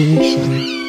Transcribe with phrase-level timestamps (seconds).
[0.00, 0.80] Extinction.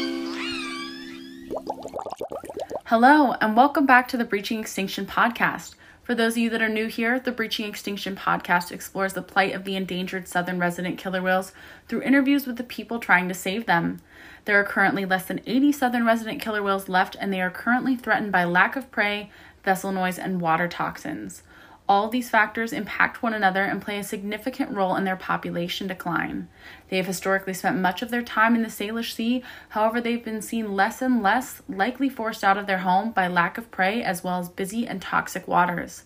[2.86, 5.76] Hello, and welcome back to the Breaching Extinction podcast.
[6.04, 9.54] For those of you that are new here, the Breaching Extinction podcast explores the plight
[9.54, 11.52] of the endangered southern resident killer whales
[11.90, 14.00] through interviews with the people trying to save them.
[14.46, 17.98] There are currently less than 80 southern resident killer whales left, and they are currently
[17.98, 19.30] threatened by lack of prey,
[19.66, 21.44] vessel noise, and water toxins.
[21.92, 26.48] All these factors impact one another and play a significant role in their population decline.
[26.88, 30.42] They have historically spent much of their time in the Salish Sea, however, they've been
[30.42, 34.24] seen less and less, likely forced out of their home by lack of prey as
[34.24, 36.06] well as busy and toxic waters.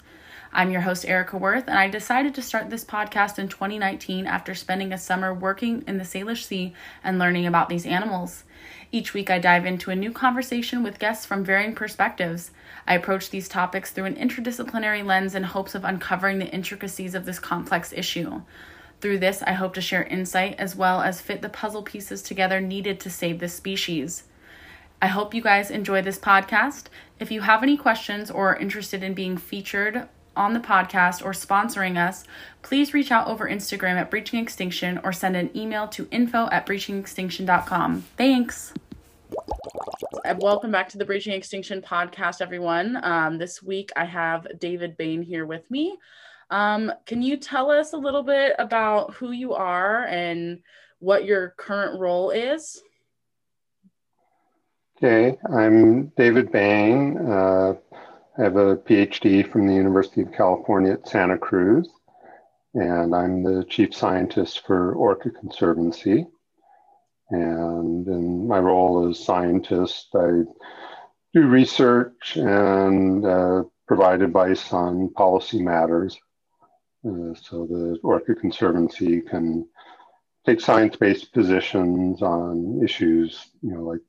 [0.51, 4.55] I'm your host, Erica Worth, and I decided to start this podcast in 2019 after
[4.55, 8.43] spending a summer working in the Salish Sea and learning about these animals.
[8.91, 12.49] Each week, I dive into a new conversation with guests from varying perspectives.
[12.87, 17.25] I approach these topics through an interdisciplinary lens in hopes of uncovering the intricacies of
[17.25, 18.41] this complex issue.
[19.01, 22.61] Through this, I hope to share insight as well as fit the puzzle pieces together
[22.61, 24.23] needed to save this species.
[25.01, 26.85] I hope you guys enjoy this podcast.
[27.19, 31.31] If you have any questions or are interested in being featured on the podcast or
[31.31, 32.23] sponsoring us,
[32.61, 36.65] please reach out over Instagram at Breaching Extinction or send an email to info at
[36.65, 38.01] breachingextinction.com.
[38.17, 38.73] Thanks.
[40.33, 42.99] Welcome back to the Breaching Extinction podcast, everyone.
[43.03, 45.97] Um, this week I have David Bain here with me.
[46.49, 50.61] Um, can you tell us a little bit about who you are and
[50.97, 52.81] what your current role is?
[54.97, 57.17] Okay, I'm David Bain.
[57.17, 57.73] Uh,
[58.39, 61.87] I have a PhD from the University of California at Santa Cruz,
[62.73, 66.25] and I'm the chief scientist for Orca Conservancy.
[67.29, 70.43] And in my role as scientist, I
[71.33, 76.17] do research and uh, provide advice on policy matters.
[77.05, 79.67] Uh, so the Orca Conservancy can
[80.45, 84.01] take science-based positions on issues, you know, like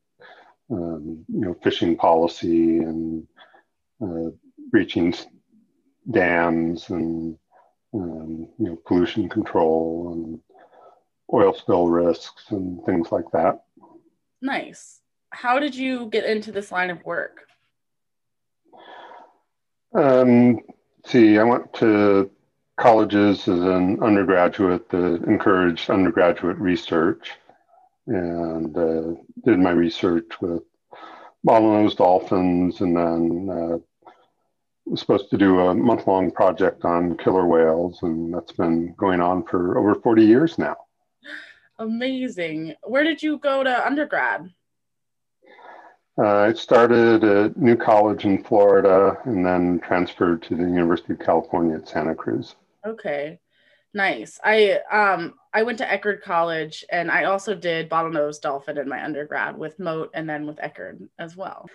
[0.70, 3.26] um, you know, fishing policy and
[4.02, 4.30] uh,
[4.70, 5.14] breaching
[6.10, 7.38] dams and
[7.94, 10.40] um, you know, pollution control and
[11.32, 13.64] oil spill risks and things like that.
[14.40, 15.00] Nice.
[15.30, 17.46] How did you get into this line of work?
[19.94, 20.60] Um,
[21.04, 22.30] see, I went to
[22.76, 27.32] colleges as an undergraduate that encouraged undergraduate research
[28.06, 30.62] and uh, did my research with
[31.46, 34.10] bottlenose dolphins and then uh,
[34.84, 39.42] was supposed to do a month-long project on killer whales and that's been going on
[39.44, 40.76] for over 40 years now
[41.78, 42.74] Amazing.
[42.82, 44.50] Where did you go to undergrad?
[46.18, 51.18] uh, i started at new college in florida and then transferred to the university of
[51.18, 53.38] california at santa cruz Okay.
[53.94, 54.38] Nice.
[54.44, 59.02] I um I went to Eckerd College and I also did bottlenose dolphin in my
[59.02, 61.68] undergrad with Mote and then with Eckerd as well.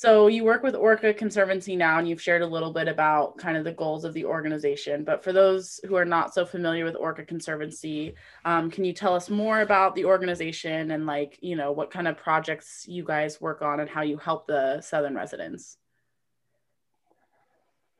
[0.00, 3.56] So you work with Orca Conservancy now and you've shared a little bit about kind
[3.56, 5.02] of the goals of the organization.
[5.02, 8.14] But for those who are not so familiar with Orca Conservancy,
[8.44, 12.06] um, can you tell us more about the organization and like, you know, what kind
[12.06, 15.78] of projects you guys work on and how you help the Southern residents?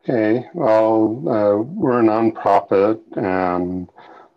[0.04, 3.88] Okay, well, uh, we're a nonprofit, and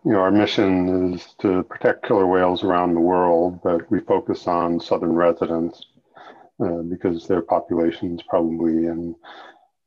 [0.04, 4.48] you know our mission is to protect killer whales around the world, but we focus
[4.48, 5.86] on southern residents
[6.62, 9.16] uh, because their population is probably in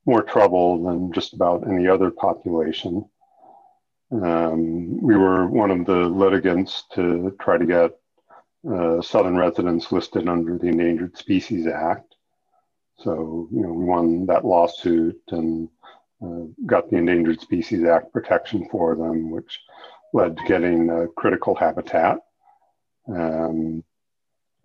[0.07, 3.05] more trouble than just about any other population.
[4.11, 7.91] Um, we were one of the litigants to try to get
[8.71, 12.15] uh, southern residents listed under the Endangered Species Act.
[12.99, 15.69] So, you know, we won that lawsuit and
[16.23, 19.61] uh, got the Endangered Species Act protection for them, which
[20.13, 22.19] led to getting uh, critical habitat.
[23.09, 23.83] Um,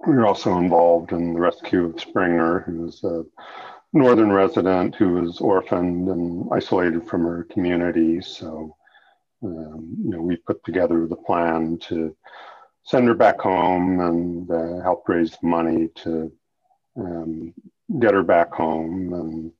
[0.07, 3.25] we were also involved in the rescue of Springer, who's a
[3.93, 8.21] northern resident who was orphaned and isolated from her community.
[8.21, 8.75] So,
[9.43, 12.15] um, you know, we put together the plan to
[12.83, 16.31] send her back home and uh, help raise money to
[16.97, 17.53] um,
[17.99, 19.13] get her back home.
[19.13, 19.51] And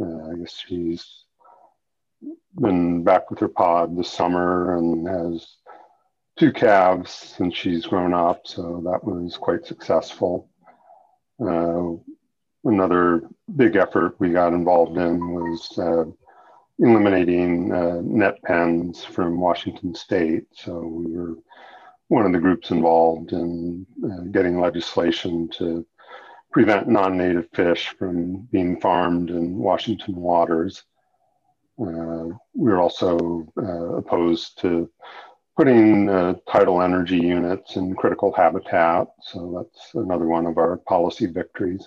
[0.00, 1.24] uh, I guess she's
[2.60, 5.46] been back with her pod this summer and has
[6.40, 10.48] two calves since she's grown up, so that was quite successful.
[11.38, 11.90] Uh,
[12.64, 16.04] another big effort we got involved in was uh,
[16.78, 20.44] eliminating uh, net pens from Washington State.
[20.52, 21.34] So we were
[22.08, 25.84] one of the groups involved in uh, getting legislation to
[26.50, 30.84] prevent non-native fish from being farmed in Washington waters.
[31.78, 34.90] Uh, we are also uh, opposed to
[35.60, 39.06] putting uh, tidal energy units in critical habitat.
[39.20, 41.86] So that's another one of our policy victories.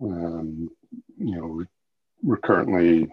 [0.00, 0.68] Um,
[1.18, 1.64] you know,
[2.22, 3.10] we're currently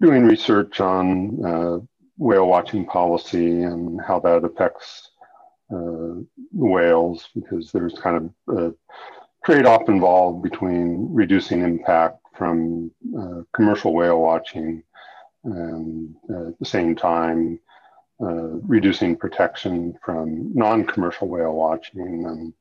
[0.00, 1.78] doing research on uh,
[2.18, 5.12] whale watching policy and how that affects
[5.72, 8.74] uh, whales because there's kind of a
[9.44, 14.82] trade-off involved between reducing impact from uh, commercial whale watching
[15.44, 17.60] and uh, at the same time
[18.20, 22.52] reducing protection from non-commercial whale watching and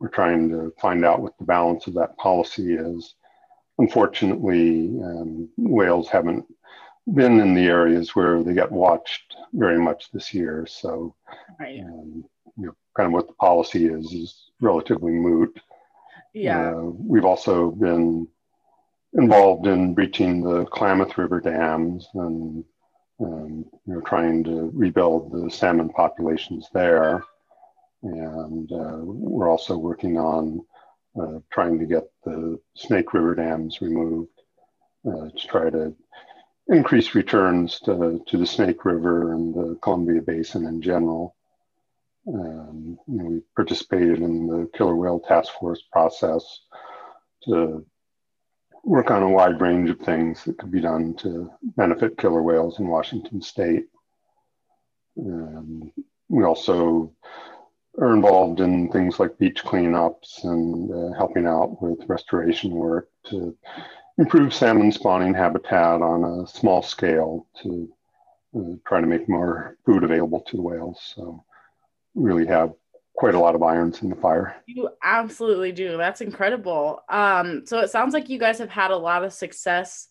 [0.00, 3.14] we're trying to find out what the balance of that policy is.
[3.78, 6.44] Unfortunately, um, whales haven't
[7.14, 10.66] been in the areas where they get watched very much this year.
[10.68, 11.14] So,
[11.58, 11.80] right.
[11.80, 12.24] um,
[12.56, 15.58] you know, kind of what the policy is is relatively moot.
[16.34, 16.70] Yeah.
[16.70, 18.28] Uh, we've also been
[19.14, 22.64] involved in breaching the Klamath River dams and
[23.20, 27.22] um, you know trying to rebuild the salmon populations there.
[28.02, 30.64] And uh, we're also working on
[31.20, 34.30] uh, trying to get the Snake River dams removed
[35.06, 35.94] uh, to try to
[36.68, 41.34] increase returns to, to the Snake River and the Columbia Basin in general.
[42.26, 46.60] Um, we participated in the killer whale task force process
[47.44, 47.84] to
[48.88, 52.78] work on a wide range of things that could be done to benefit killer whales
[52.78, 53.84] in Washington state.
[55.18, 55.92] Um,
[56.30, 57.12] we also
[58.00, 63.54] are involved in things like beach cleanups and uh, helping out with restoration work to
[64.16, 67.92] improve salmon spawning habitat on a small scale to
[68.56, 71.12] uh, try to make more food available to the whales.
[71.14, 71.44] So,
[72.14, 72.72] really have
[73.18, 74.54] quite a lot of irons in the fire.
[74.66, 75.96] You absolutely do.
[75.96, 77.02] That's incredible.
[77.08, 80.06] Um, so it sounds like you guys have had a lot of success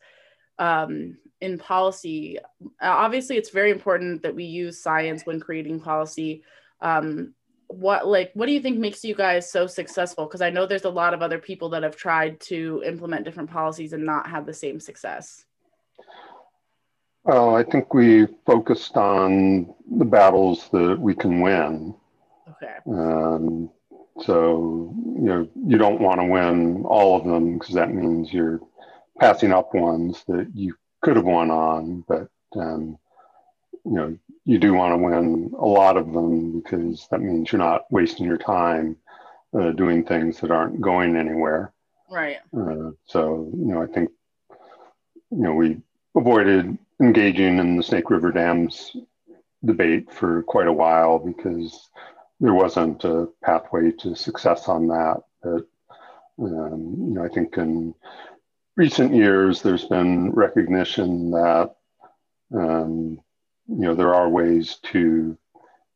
[0.59, 2.37] um, in policy.
[2.61, 6.43] Uh, obviously, it's very important that we use science when creating policy.
[6.81, 7.33] Um,
[7.69, 10.85] what like what do you think makes you guys so successful because i know there's
[10.85, 14.45] a lot of other people that have tried to implement different policies and not have
[14.45, 15.43] the same success
[17.25, 21.93] well i think we focused on the battles that we can win
[22.61, 23.69] okay um,
[24.21, 28.59] so you know you don't want to win all of them because that means you're
[29.19, 32.97] passing up ones that you could have won on but um,
[33.85, 34.17] you know
[34.47, 38.25] you do want to win a lot of them because that means you're not wasting
[38.25, 38.95] your time
[39.53, 41.73] uh, doing things that aren't going anywhere.
[42.09, 42.37] Right.
[42.57, 44.09] Uh, so, you know, I think,
[45.31, 45.81] you know, we
[46.15, 48.95] avoided engaging in the Snake River Dams
[49.65, 51.89] debate for quite a while because
[52.39, 55.23] there wasn't a pathway to success on that.
[55.41, 55.67] But,
[56.39, 57.93] um, you know, I think in
[58.75, 61.75] recent years, there's been recognition that
[62.53, 63.19] um,
[63.67, 65.37] you know, there are ways to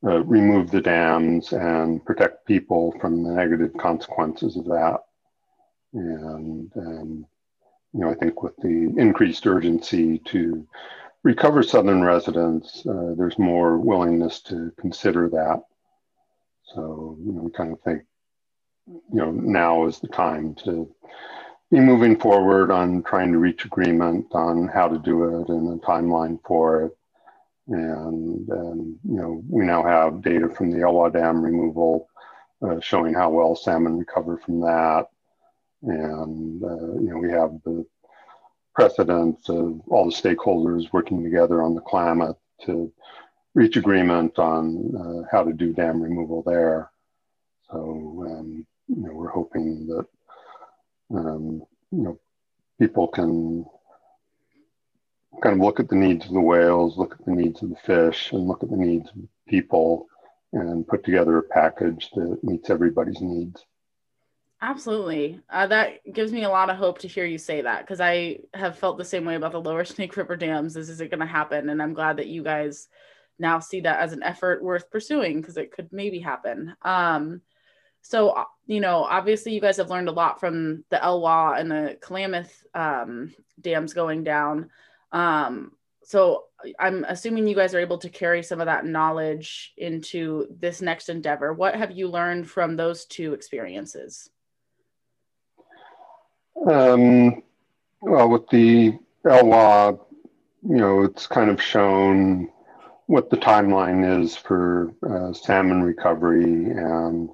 [0.03, 4.99] uh, remove the dams and protect people from the negative consequences of that.
[5.93, 7.25] And, um,
[7.93, 10.67] you know, I think with the increased urgency to
[11.23, 15.63] recover Southern residents, uh, there's more willingness to consider that.
[16.73, 18.03] So, you know, we kind of think,
[18.87, 20.93] you know, now is the time to
[21.69, 25.85] be moving forward on trying to reach agreement on how to do it and a
[25.85, 26.97] timeline for it
[27.67, 32.07] and, and you know, we now have data from the Elwha Dam removal
[32.61, 35.07] uh, showing how well salmon recover from that.
[35.83, 37.85] And, uh, you know, we have the
[38.75, 42.91] precedent of all the stakeholders working together on the Klamath to
[43.53, 46.91] reach agreement on uh, how to do dam removal there.
[47.69, 50.05] So, um, you know, we're hoping that,
[51.17, 52.19] um, you know,
[52.79, 53.65] people can
[55.41, 57.75] kind of look at the needs of the whales, look at the needs of the
[57.85, 59.15] fish, and look at the needs of
[59.47, 60.07] people
[60.53, 63.65] and put together a package that meets everybody's needs.
[64.61, 65.39] Absolutely.
[65.49, 68.39] Uh, that gives me a lot of hope to hear you say that because I
[68.53, 70.75] have felt the same way about the lower Snake River dams.
[70.75, 71.69] Is, is it going to happen?
[71.69, 72.87] And I'm glad that you guys
[73.39, 76.75] now see that as an effort worth pursuing because it could maybe happen.
[76.83, 77.41] Um,
[78.01, 81.69] so, uh, you know, obviously you guys have learned a lot from the Elwha and
[81.69, 84.69] the Klamath um, dams going down.
[85.11, 85.73] Um,
[86.03, 86.45] so
[86.79, 91.09] I'm assuming you guys are able to carry some of that knowledge into this next
[91.09, 91.53] endeavor.
[91.53, 94.29] What have you learned from those two experiences?
[96.69, 97.43] Um,
[98.01, 99.99] well, with the Elwha,
[100.63, 102.49] you know, it's kind of shown
[103.11, 107.27] what the timeline is for uh, salmon recovery and,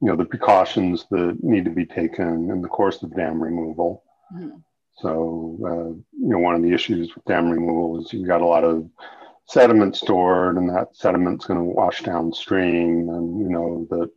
[0.00, 4.02] you know, the precautions that need to be taken in the course of dam removal.
[4.34, 4.56] Mm-hmm.
[4.96, 8.46] So, uh, you know, one of the issues with dam removal is you've got a
[8.46, 8.90] lot of
[9.46, 14.10] sediment stored, and that sediment's going to wash downstream, and you know that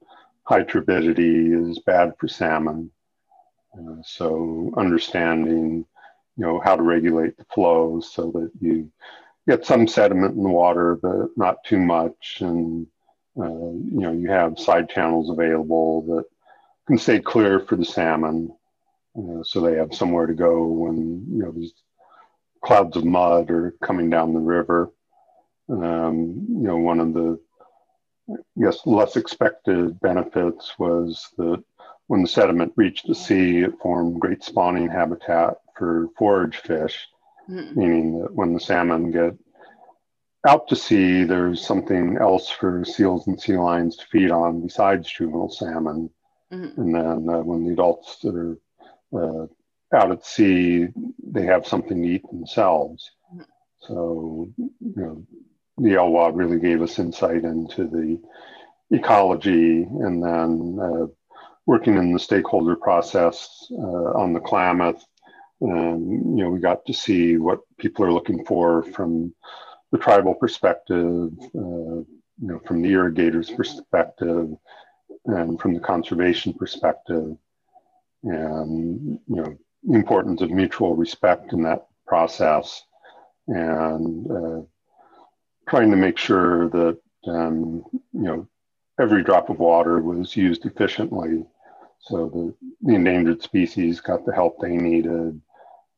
[0.43, 2.89] high turbidity is bad for salmon.
[3.77, 5.85] Uh, so, understanding,
[6.37, 8.91] you know, how to regulate the flow so that you
[9.47, 12.87] get some sediment in the water, but not too much, and
[13.39, 16.25] uh, you know, you have side channels available that
[16.87, 18.53] can stay clear for the salmon
[19.17, 21.73] uh, so they have somewhere to go when you know these
[22.63, 24.91] clouds of mud are coming down the river.
[25.69, 27.39] Um, you know, one of the
[28.59, 31.63] guess less expected benefits was that
[32.07, 37.07] when the sediment reached the sea, it formed great spawning habitat for forage fish,
[37.49, 37.79] mm-hmm.
[37.79, 39.35] meaning that when the salmon get
[40.45, 45.11] out to sea, there's something else for seals and sea lions to feed on besides
[45.11, 46.09] juvenile salmon.
[46.51, 46.81] Mm-hmm.
[46.81, 48.57] And then uh, when the adults are
[49.13, 49.47] uh,
[49.95, 50.87] out at sea,
[51.25, 53.11] they have something to eat themselves.
[53.79, 55.25] So, you know,
[55.77, 58.19] the Elwha really gave us insight into the
[58.95, 61.07] ecology and then uh,
[61.65, 65.03] working in the stakeholder process uh, on the Klamath.
[65.63, 69.33] And, you know, we got to see what people are looking for from
[69.91, 74.49] the tribal perspective, uh, you know, from the irrigators' perspective,
[75.25, 77.37] and from the conservation perspective.
[78.23, 79.57] And you know
[79.89, 82.83] importance of mutual respect in that process
[83.47, 84.61] and uh,
[85.67, 88.47] trying to make sure that um, you know
[88.99, 91.43] every drop of water was used efficiently
[91.99, 95.41] so the, the endangered species got the help they needed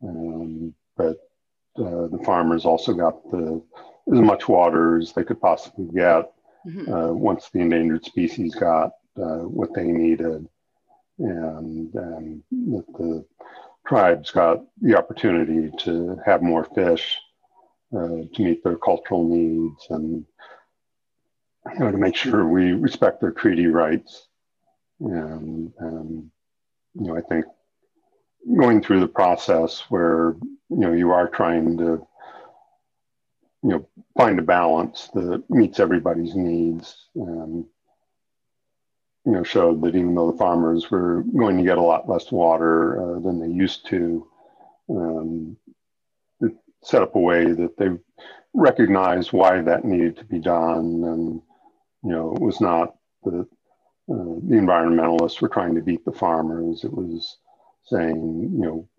[0.08, 1.18] um, but
[1.78, 3.62] uh, the farmers also got the
[4.14, 6.32] as much water as they could possibly get
[6.68, 6.94] mm-hmm.
[6.94, 10.48] uh, once the endangered species got uh, what they needed
[11.20, 13.26] and, and that the
[13.88, 17.18] tribes got the opportunity to have more fish
[17.96, 20.26] uh, to meet their cultural needs and
[21.74, 24.28] you know, to make sure we respect their treaty rights.
[25.00, 26.32] And, and
[26.94, 27.46] you know, I think
[28.58, 30.36] going through the process where
[30.70, 32.06] you know you are trying to
[33.64, 33.88] you know
[34.18, 37.66] find a balance that meets everybody's needs and
[39.25, 42.32] you know, showed that even though the farmers were going to get a lot less
[42.32, 44.28] water uh, than they used to,
[44.90, 45.58] um,
[46.84, 47.90] set up a way that they
[48.54, 51.42] recognized why that needed to be done, and
[52.04, 53.48] you know, it was not that
[54.12, 56.84] uh, the environmentalists were trying to beat the farmers.
[56.84, 57.40] It was
[57.86, 58.89] saying, you know,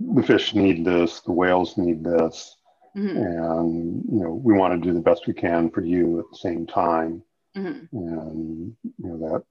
[0.00, 2.56] the fish need this, the whales need this,
[2.96, 3.16] mm-hmm.
[3.16, 6.38] and you know, we want to do the best we can for you at the
[6.38, 7.22] same time.
[7.56, 7.96] Mm-hmm.
[7.96, 9.44] And you know that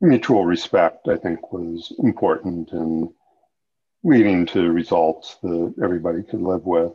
[0.00, 3.12] mutual respect, I think, was important in
[4.02, 6.92] leading to results that everybody could live with.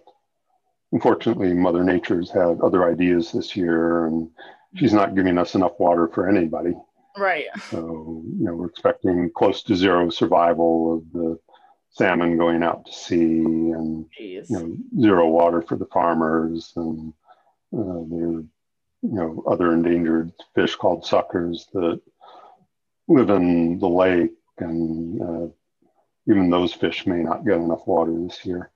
[0.92, 4.30] Unfortunately, Mother Nature's had other ideas this year, and
[4.75, 6.74] she's not giving us enough water for anybody.
[7.17, 7.45] Right.
[7.69, 11.39] So, you know, we're expecting close to zero survival of the
[11.89, 13.25] salmon going out to sea
[13.72, 17.13] and you know, zero water for the farmers and
[17.74, 18.43] uh, they're
[19.01, 22.01] you know other endangered fish called suckers that
[23.07, 25.48] live in the lake, and uh,
[26.27, 28.72] even those fish may not get enough water this year.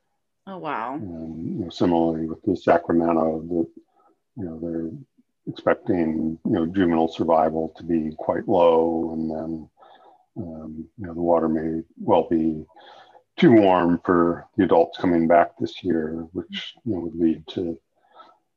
[0.47, 0.95] Oh wow!
[0.95, 3.67] And you know, similarly with the Sacramento, that
[4.35, 4.91] you know they're
[5.49, 9.69] expecting you know juvenile survival to be quite low, and then
[10.37, 12.65] um, you know the water may well be
[13.37, 17.79] too warm for the adults coming back this year, which you know, would lead to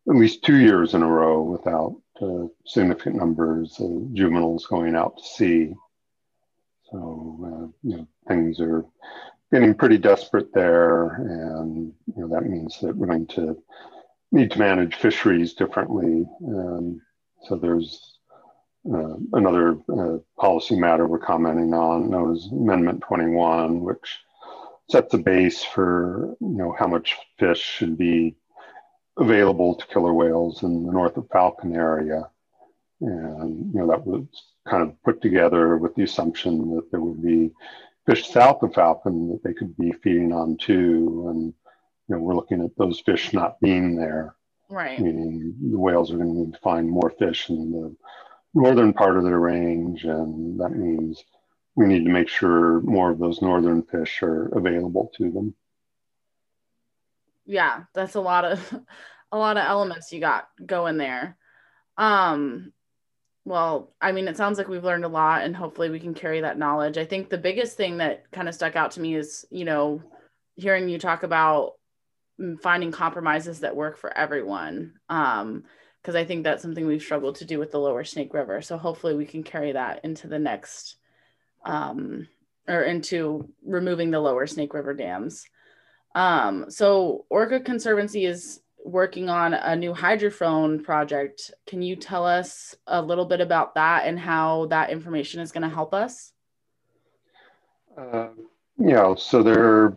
[0.08, 5.16] at least two years in a row without uh, significant numbers of juveniles going out
[5.16, 5.74] to sea.
[6.90, 8.84] So uh, you know, things are
[9.52, 13.56] getting pretty desperate there, and you know, that means that we're going to
[14.32, 16.26] need to manage fisheries differently.
[16.46, 17.00] Um,
[17.44, 18.18] so there's
[18.92, 24.20] uh, another uh, policy matter we're commenting on, known as Amendment 21, which
[24.90, 28.36] sets a base for you know how much fish should be
[29.18, 32.28] available to killer whales in the north of Falcon area.
[33.00, 34.24] And, you know, that was
[34.68, 37.50] kind of put together with the assumption that there would be
[38.06, 41.26] fish south of Falcon that they could be feeding on too.
[41.28, 41.54] And
[42.12, 44.34] you know, we're looking at those fish not being there.
[44.68, 44.98] Right.
[44.98, 47.96] Meaning the whales are going to need to find more fish in the
[48.54, 51.24] northern part of their range, and that means
[51.74, 55.54] we need to make sure more of those northern fish are available to them.
[57.44, 58.80] Yeah, that's a lot of
[59.32, 61.36] a lot of elements you got going there.
[61.96, 62.72] Um
[63.44, 66.42] well, I mean, it sounds like we've learned a lot and hopefully we can carry
[66.42, 66.96] that knowledge.
[66.96, 70.00] I think the biggest thing that kind of stuck out to me is, you know,
[70.54, 71.72] hearing you talk about
[72.60, 74.94] finding compromises that work for everyone.
[75.08, 75.64] Um,
[76.02, 78.60] because I think that's something we've struggled to do with the lower Snake River.
[78.60, 80.96] So hopefully we can carry that into the next
[81.64, 82.26] um,
[82.66, 85.44] or into removing the lower Snake River dams.
[86.16, 91.52] Um, so Orca Conservancy is working on a new hydrophone project.
[91.68, 95.62] Can you tell us a little bit about that and how that information is going
[95.62, 96.32] to help us?
[97.96, 98.28] Uh,
[98.76, 99.96] yeah, so there are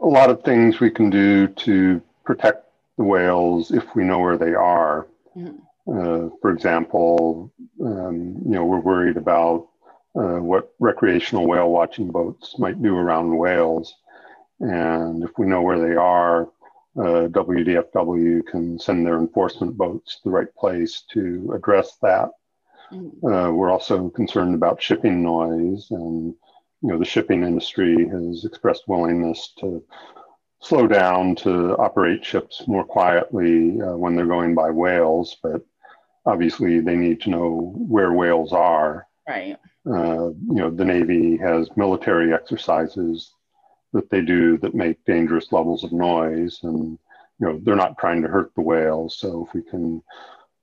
[0.00, 4.38] a lot of things we can do to protect the whales if we know where
[4.38, 5.08] they are.
[5.36, 5.56] Mm-hmm.
[5.90, 9.68] Uh, for example, um, you know, we're worried about
[10.14, 13.94] uh, what recreational whale watching boats might do around whales.
[14.60, 16.48] And if we know where they are,
[16.98, 22.30] uh, WDFW can send their enforcement boats to the right place to address that.
[22.92, 23.26] Mm-hmm.
[23.26, 26.34] Uh, we're also concerned about shipping noise, and
[26.82, 29.82] you know the shipping industry has expressed willingness to
[30.60, 35.64] slow down to operate ships more quietly uh, when they're going by whales, but
[36.26, 39.06] obviously they need to know where whales are.
[39.28, 39.56] Right.
[39.86, 43.32] Uh, you know, the Navy has military exercises
[43.92, 46.98] that they do that make dangerous levels of noise, and
[47.38, 49.16] you know they're not trying to hurt the whales.
[49.16, 50.02] So if we can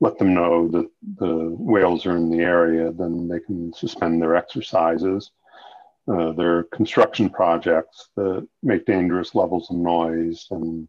[0.01, 4.35] let them know that the whales are in the area, then they can suspend their
[4.35, 5.31] exercises.
[6.07, 10.87] Uh, there are construction projects that make dangerous levels of noise, and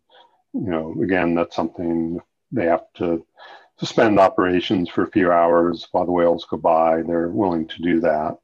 [0.52, 2.20] you know, again, that's something
[2.52, 3.24] they have to
[3.78, 7.02] suspend operations for a few hours while the whales go by.
[7.02, 8.38] They're willing to do that.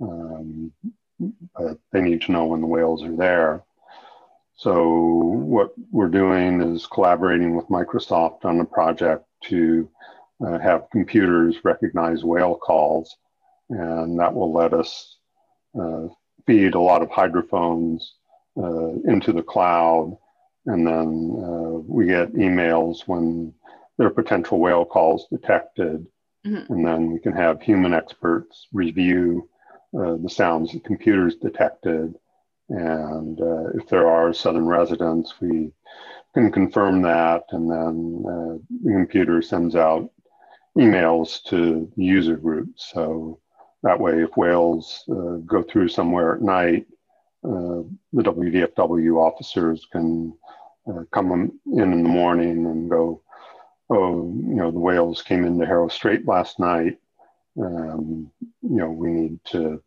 [0.00, 0.72] Um,
[1.54, 3.62] but they need to know when the whales are there.
[4.54, 9.88] So what we're doing is collaborating with Microsoft on a project to
[10.44, 13.16] uh, have computers recognize whale calls,
[13.68, 15.18] and that will let us
[16.46, 18.14] feed a lot of hydrophones
[18.56, 20.16] uh, into the cloud,
[20.66, 23.54] and then uh, we get emails when
[23.96, 26.06] there are potential whale calls detected,
[26.46, 26.72] mm-hmm.
[26.72, 29.48] and then we can have human experts review
[29.98, 32.14] uh, the sounds the computers detected.
[32.68, 35.72] And uh, if there are southern residents, we
[36.34, 37.44] can confirm that.
[37.50, 40.10] And then uh, the computer sends out
[40.78, 42.90] emails to user groups.
[42.92, 43.40] So
[43.82, 46.86] that way, if whales uh, go through somewhere at night,
[47.44, 50.34] uh, the WDFW officers can
[51.12, 53.22] come in in the morning and go,
[53.90, 56.98] oh, you know, the whales came into Haro Strait last night
[57.58, 58.30] um,
[58.62, 59.82] you know, we need to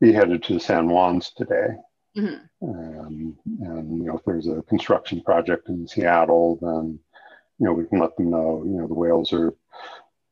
[0.00, 1.68] be headed to San Juan's today.
[2.16, 2.68] Mm-hmm.
[2.68, 6.98] Um, and, you know, if there's a construction project in Seattle, then,
[7.58, 9.54] you know, we can let them know, you know, the whales are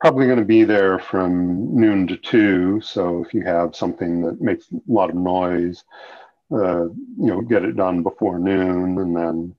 [0.01, 2.81] probably going to be there from noon to two.
[2.81, 5.85] So if you have something that makes a lot of noise,
[6.51, 9.55] uh, you know, get it done before noon and then,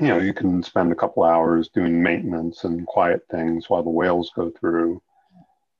[0.00, 3.90] you know, you can spend a couple hours doing maintenance and quiet things while the
[3.90, 5.00] whales go through.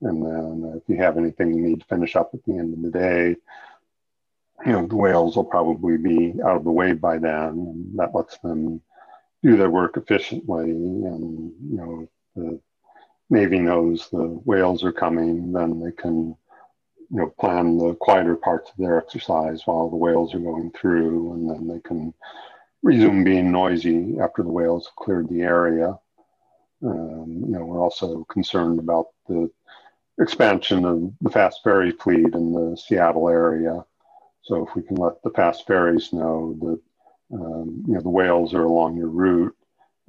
[0.03, 2.83] And then if you have anything you need to finish up at the end of
[2.83, 3.37] the day,
[4.65, 7.49] you know, the whales will probably be out of the way by then.
[7.49, 8.81] And that lets them
[9.43, 10.71] do their work efficiently.
[10.71, 12.61] And, you know, the
[13.33, 16.37] Navy knows the whales are coming, then they can,
[17.11, 21.33] you know, plan the quieter parts of their exercise while the whales are going through.
[21.33, 22.13] And then they can
[22.83, 25.99] resume being noisy after the whales have cleared the area.
[26.85, 29.51] Um, you know, we're also concerned about the
[30.21, 33.83] expansion of the fast ferry fleet in the Seattle area.
[34.43, 36.81] So if we can let the fast ferries know that
[37.35, 39.57] um, you know the whales are along your route,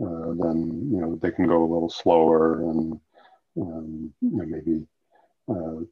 [0.02, 3.00] uh, then you know they can go a little slower and
[3.60, 4.88] um, you know maybe
[5.50, 5.86] uh,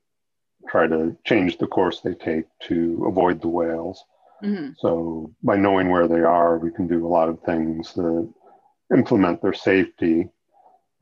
[0.69, 4.03] try to change the course they take to avoid the whales.
[4.43, 4.71] Mm-hmm.
[4.77, 8.33] So by knowing where they are, we can do a lot of things that
[8.93, 10.27] implement their safety,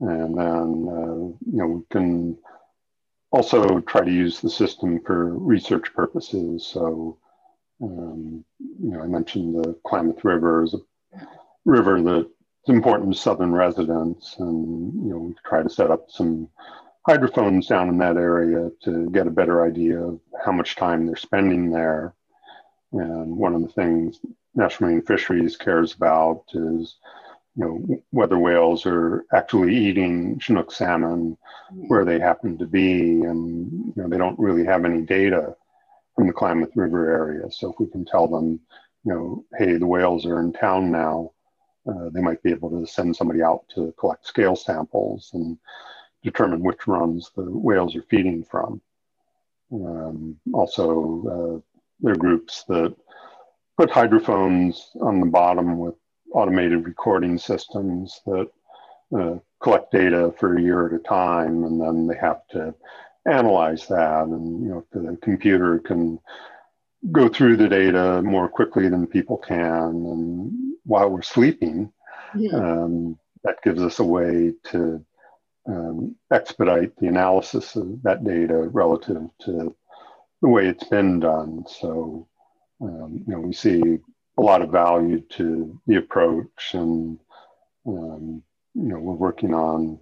[0.00, 2.38] and then uh, you know we can
[3.32, 6.66] also try to use the system for research purposes.
[6.66, 7.18] So,
[7.82, 10.80] um, you know, I mentioned the Klamath River is a
[11.64, 12.00] river
[12.60, 16.48] that's important to southern residents, and you know, we try to set up some
[17.06, 21.16] hydrophones down in that area to get a better idea of how much time they're
[21.16, 22.14] spending there.
[22.92, 24.20] And one of the things
[24.54, 26.96] National Marine Fisheries cares about is
[27.56, 31.36] you know whether whales are actually eating Chinook salmon
[31.88, 35.56] where they happen to be, and you know they don't really have any data
[36.14, 37.50] from the Klamath River area.
[37.50, 38.60] So if we can tell them,
[39.04, 41.32] you know, hey, the whales are in town now,
[41.90, 45.58] uh, they might be able to send somebody out to collect scale samples and
[46.22, 48.80] determine which runs the whales are feeding from.
[49.72, 52.94] Um, also, uh, there are groups that
[53.76, 55.94] put hydrophones on the bottom with
[56.32, 58.48] automated recording systems that
[59.16, 62.74] uh, collect data for a year at a time, and then they have to
[63.26, 64.24] analyze that.
[64.24, 66.18] And you know, the computer can
[67.10, 71.92] go through the data more quickly than people can, and while we're sleeping,
[72.36, 72.52] yeah.
[72.52, 75.04] um, that gives us a way to
[75.66, 79.74] um, expedite the analysis of that data relative to
[80.42, 81.64] the way it's been done.
[81.68, 82.26] So,
[82.80, 83.98] um, you know, we see
[84.38, 87.18] a lot of value to the approach, and
[87.86, 88.42] um,
[88.74, 89.98] you know, we're working on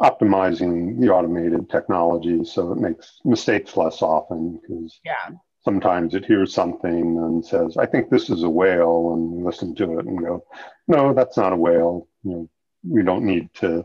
[0.00, 5.30] optimizing the automated technology so it makes mistakes less often because yeah.
[5.68, 9.74] Sometimes it hears something and says, "I think this is a whale," and we listen
[9.74, 10.42] to it and go,
[10.86, 12.48] "No, that's not a whale." You know,
[12.88, 13.84] we don't need to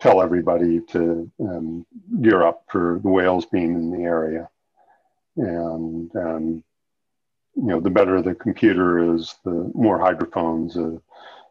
[0.00, 1.86] tell everybody to um,
[2.20, 4.48] gear up for the whales being in the area.
[5.36, 6.64] And, um,
[7.54, 11.00] you know, the better the computer is, the more hydrophones a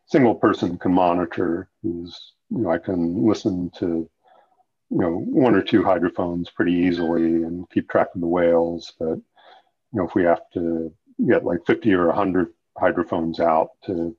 [0.08, 1.70] single person can monitor.
[1.86, 4.10] Is, you know, I can listen to,
[4.90, 5.14] you know,
[5.46, 8.92] one or two hydrophones pretty easily and keep track of the whales.
[9.00, 9.20] But,
[9.92, 10.94] you know, if we have to
[11.28, 14.16] get like 50 or 100 hydrophones out to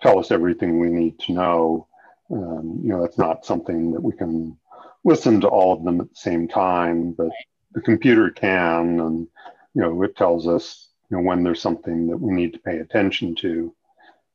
[0.00, 1.88] tell us everything we need to know,
[2.30, 4.56] um, you know, it's not something that we can
[5.04, 7.30] listen to all of them at the same time, but
[7.72, 9.28] the computer can, and
[9.74, 12.78] you know, it tells us, you know, when there's something that we need to pay
[12.78, 13.74] attention to,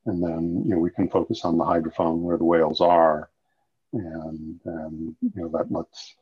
[0.06, 3.30] and then you know we can focus on the hydrophone where the whales are,
[3.92, 6.14] and and you know that lets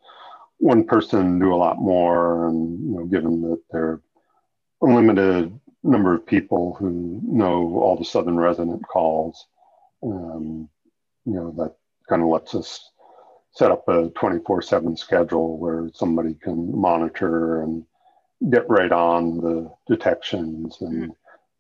[0.58, 4.00] one person do a lot more, and you know, given that a
[4.86, 9.46] limited number of people who know all the southern resident calls.
[10.02, 10.68] Um,
[11.24, 11.74] you know, that
[12.08, 12.90] kind of lets us
[13.52, 17.84] set up a 24 7 schedule where somebody can monitor and
[18.50, 21.10] get right on the detections and mm-hmm.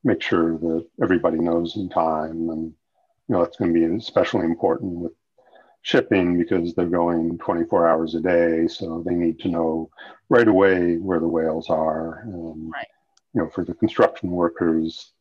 [0.08, 2.48] make sure that everybody knows in time.
[2.50, 2.72] And,
[3.28, 5.12] you know, that's going to be especially important with
[5.82, 8.66] shipping because they're going 24 hours a day.
[8.68, 9.90] So they need to know
[10.28, 12.20] right away where the whales are.
[12.24, 12.86] And, right.
[13.34, 15.12] You know, for the construction workers,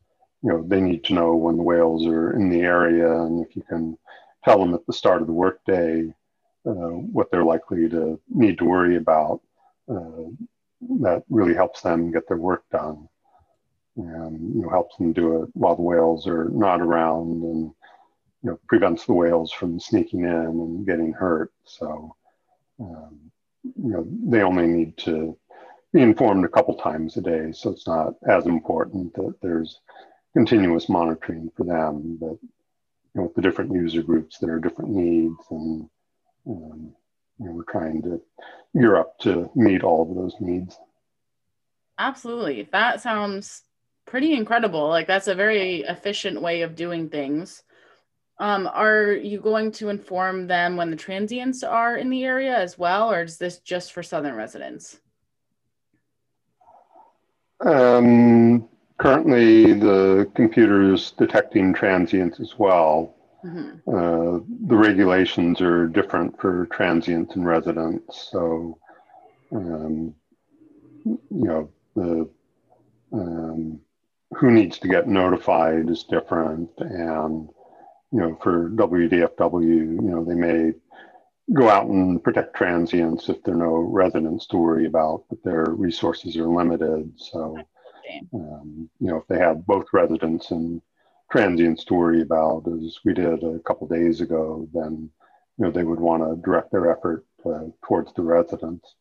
[0.42, 3.22] you know, they need to know when the whales are in the area.
[3.22, 3.96] And if you can
[4.44, 6.12] tell them at the start of the workday
[6.64, 9.40] uh, what they're likely to need to worry about.
[9.88, 10.30] Uh,
[11.00, 13.08] that really helps them get their work done
[13.96, 17.72] and you know helps them do it while the whales are not around and
[18.42, 22.14] you know prevents the whales from sneaking in and getting hurt so
[22.80, 23.18] um,
[23.62, 25.36] you know they only need to
[26.00, 29.80] informed a couple times a day so it's not as important that there's
[30.32, 34.90] continuous monitoring for them but you know, with the different user groups there are different
[34.90, 35.88] needs and
[36.46, 36.94] um,
[37.38, 38.20] you know, we're trying to
[38.74, 40.78] gear up to meet all of those needs.
[41.98, 42.68] Absolutely.
[42.72, 43.62] That sounds
[44.06, 44.88] pretty incredible.
[44.88, 47.62] Like that's a very efficient way of doing things.
[48.38, 52.76] Um, are you going to inform them when the transients are in the area as
[52.76, 54.98] well, or is this just for Southern residents?
[57.64, 63.14] Um, currently the computer is detecting transients as well.
[63.44, 63.88] Mm-hmm.
[63.88, 68.28] Uh, the regulations are different for transients and residents.
[68.30, 68.78] So,
[69.50, 70.14] um,
[71.04, 72.28] you know, the
[73.12, 73.80] um,
[74.36, 76.70] who needs to get notified is different.
[76.78, 77.48] And,
[78.12, 80.72] you know, for WDFW, you know, they may
[81.52, 85.66] go out and protect transients if there are no residents to worry about, but their
[85.70, 87.12] resources are limited.
[87.16, 87.58] So,
[88.34, 90.80] um, you know, if they have both residents and
[91.30, 95.10] transients to worry about, as we did a couple days ago, then
[95.58, 98.94] you know they would want to direct their effort uh, towards the residents.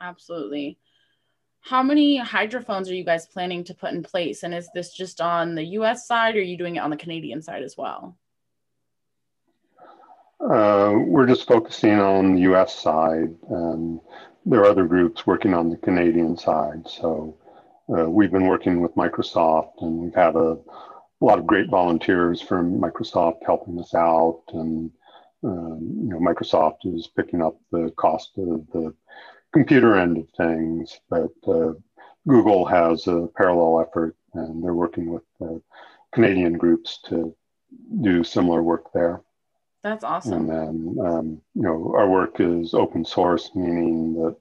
[0.00, 0.78] Absolutely.
[1.60, 4.42] How many hydrophones are you guys planning to put in place?
[4.42, 6.96] And is this just on the US side or are you doing it on the
[6.96, 8.18] Canadian side as well?
[10.42, 13.34] Uh, we're just focusing on the US side.
[13.48, 14.00] and
[14.44, 16.88] there are other groups working on the Canadian side.
[16.88, 17.36] So
[17.96, 22.40] uh, we've been working with Microsoft and we've had a, a, lot of great volunteers
[22.40, 24.42] from Microsoft helping us out.
[24.48, 24.90] And,
[25.44, 28.92] um, you know, Microsoft is picking up the cost of the
[29.52, 31.74] computer end of things, but uh,
[32.26, 35.58] Google has a parallel effort and they're working with uh,
[36.12, 37.32] Canadian groups to
[38.00, 39.22] do similar work there.
[39.82, 40.48] That's awesome.
[40.48, 44.36] And then, um, you know, our work is open source, meaning that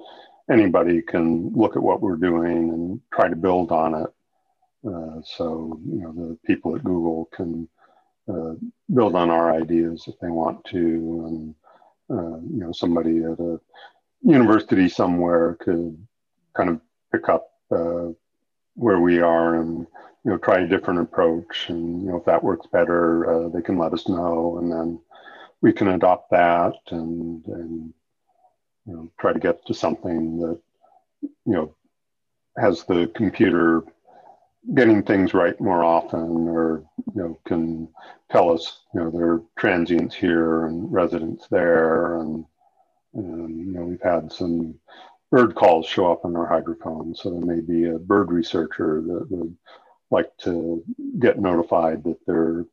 [0.51, 4.09] anybody can look at what we're doing and try to build on it.
[4.87, 7.67] Uh, so, you know, the people at Google can
[8.31, 8.53] uh,
[8.93, 10.75] build on our ideas if they want to.
[11.27, 11.55] And,
[12.09, 13.59] uh, you know, somebody at a
[14.21, 15.97] university somewhere could
[16.55, 18.09] kind of pick up uh,
[18.75, 19.87] where we are and,
[20.23, 21.69] you know, try a different approach.
[21.69, 24.57] And, you know, if that works better, uh, they can let us know.
[24.59, 24.99] And then
[25.61, 27.93] we can adopt that and, and
[28.85, 30.59] you know, try to get to something that,
[31.21, 31.75] you know,
[32.57, 33.83] has the computer
[34.75, 37.87] getting things right more often or, you know, can
[38.31, 42.19] tell us, you know, there are transients here and residents there.
[42.19, 42.45] And,
[43.13, 44.75] and you know, we've had some
[45.31, 47.15] bird calls show up on our hydrophone.
[47.15, 49.55] So there may be a bird researcher that would
[50.09, 50.83] like to
[51.19, 52.65] get notified that their,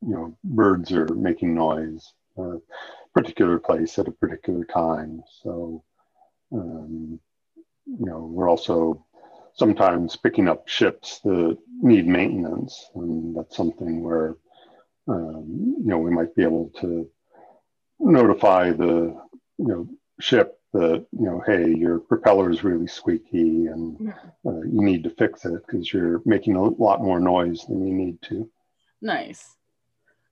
[0.00, 2.12] you know, birds are making noise.
[2.38, 2.58] Uh,
[3.14, 5.22] particular place at a particular time.
[5.42, 5.82] So,
[6.52, 7.18] um,
[7.86, 9.04] you know, we're also
[9.54, 14.36] sometimes picking up ships that need maintenance, and that's something where,
[15.08, 17.10] um, you know, we might be able to
[17.98, 19.20] notify the,
[19.58, 19.88] you know,
[20.20, 24.12] ship that, you know, hey, your propeller is really squeaky and
[24.46, 27.94] uh, you need to fix it because you're making a lot more noise than you
[27.94, 28.48] need to.
[29.00, 29.56] Nice.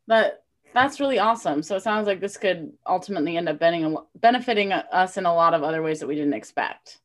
[0.07, 0.43] That
[0.73, 1.63] that's really awesome.
[1.63, 5.63] So it sounds like this could ultimately end up benefiting us in a lot of
[5.63, 6.99] other ways that we didn't expect.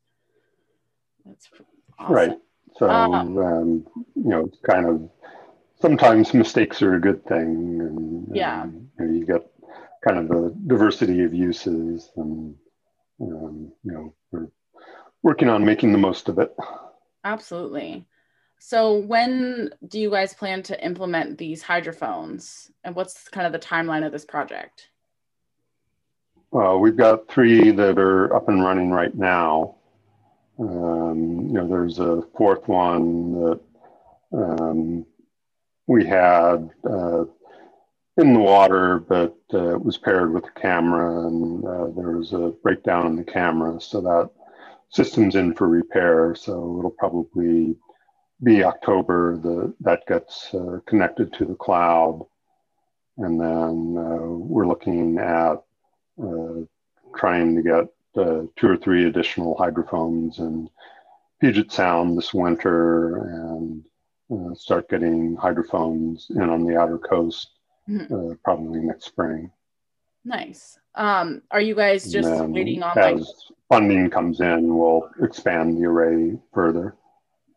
[1.25, 1.49] That's
[1.97, 2.13] awesome.
[2.13, 2.37] right.
[2.77, 5.09] So um, um, you know, it's kind of
[5.79, 9.45] sometimes mistakes are a good thing, and yeah, um, you, know, you, get
[10.05, 12.55] kind of a diversity of uses, and
[13.21, 14.47] um, you know, we're
[15.23, 16.55] working on making the most of it.
[17.23, 18.05] Absolutely.
[18.63, 23.67] So when do you guys plan to implement these hydrophones and what's kind of the
[23.67, 24.89] timeline of this project?
[26.51, 29.77] Well, we've got three that are up and running right now.
[30.59, 33.59] Um, you know, there's a fourth one that
[34.31, 35.07] um,
[35.87, 37.25] we had uh,
[38.17, 42.31] in the water, but uh, it was paired with a camera, and uh, there was
[42.33, 44.29] a breakdown in the camera, so that
[44.89, 46.35] system's in for repair.
[46.35, 47.75] So it'll probably
[48.43, 52.25] be October the, that gets uh, connected to the cloud.
[53.17, 55.61] And then uh, we're looking at
[56.21, 56.65] uh,
[57.15, 57.85] trying to get
[58.17, 60.69] uh, two or three additional hydrophones in
[61.39, 63.83] Puget Sound this winter and
[64.31, 67.51] uh, start getting hydrophones in on the outer coast
[67.87, 68.33] mm-hmm.
[68.43, 69.51] probably next spring.
[70.23, 70.79] Nice.
[70.95, 73.27] Um, are you guys just waiting on as like
[73.69, 76.95] funding comes in, we'll expand the array further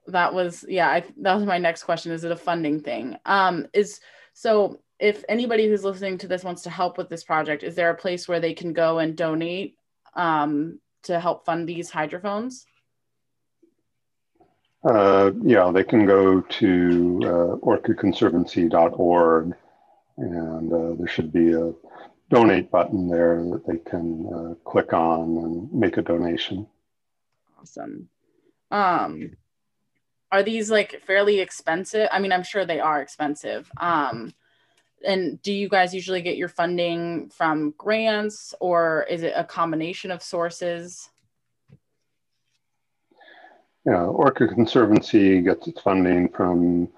[0.06, 2.12] that was yeah I, that was my next question.
[2.12, 3.16] Is it a funding thing?
[3.26, 4.00] Um is
[4.32, 7.90] so if anybody who's listening to this wants to help with this project is there
[7.90, 9.76] a place where they can go and donate
[10.14, 12.66] um, to help fund these hydrophones?
[14.88, 19.54] Uh, yeah they can go to uh, orcaconservancy.org
[20.16, 21.72] and uh, there should be a
[22.30, 26.66] donate button there that they can uh, click on and make a donation.
[27.60, 28.08] Awesome.
[28.70, 29.36] Um,
[30.34, 32.08] are these like fairly expensive?
[32.10, 33.70] I mean, I'm sure they are expensive.
[33.76, 34.34] Um,
[35.06, 40.10] and do you guys usually get your funding from grants or is it a combination
[40.10, 41.08] of sources?
[43.86, 46.88] Yeah, Orca Conservancy gets its funding from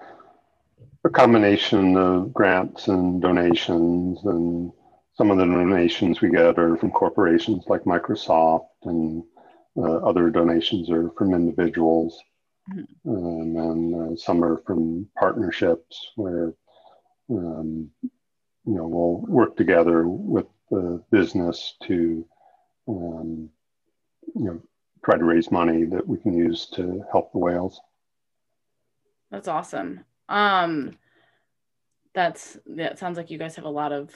[1.05, 4.17] a combination of grants and donations.
[4.23, 4.71] And
[5.13, 9.23] some of the donations we get are from corporations like Microsoft, and
[9.77, 12.19] uh, other donations are from individuals.
[12.69, 16.53] Um, and uh, some are from partnerships where
[17.29, 22.25] um, you know we'll work together with the business to
[22.87, 23.49] um,
[24.35, 24.61] you know
[25.05, 27.79] try to raise money that we can use to help the whales.
[29.31, 30.03] That's awesome.
[30.27, 30.97] Um,
[32.13, 34.13] that's that sounds like you guys have a lot of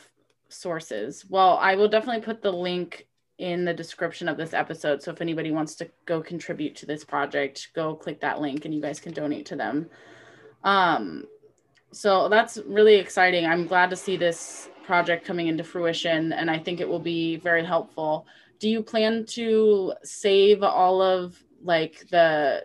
[0.49, 1.25] sources.
[1.29, 3.07] Well, I will definitely put the link
[3.41, 5.01] in the description of this episode.
[5.01, 8.73] So if anybody wants to go contribute to this project, go click that link and
[8.73, 9.89] you guys can donate to them.
[10.63, 11.25] Um,
[11.91, 13.47] so that's really exciting.
[13.47, 17.37] I'm glad to see this project coming into fruition and I think it will be
[17.37, 18.27] very helpful.
[18.59, 22.63] Do you plan to save all of like the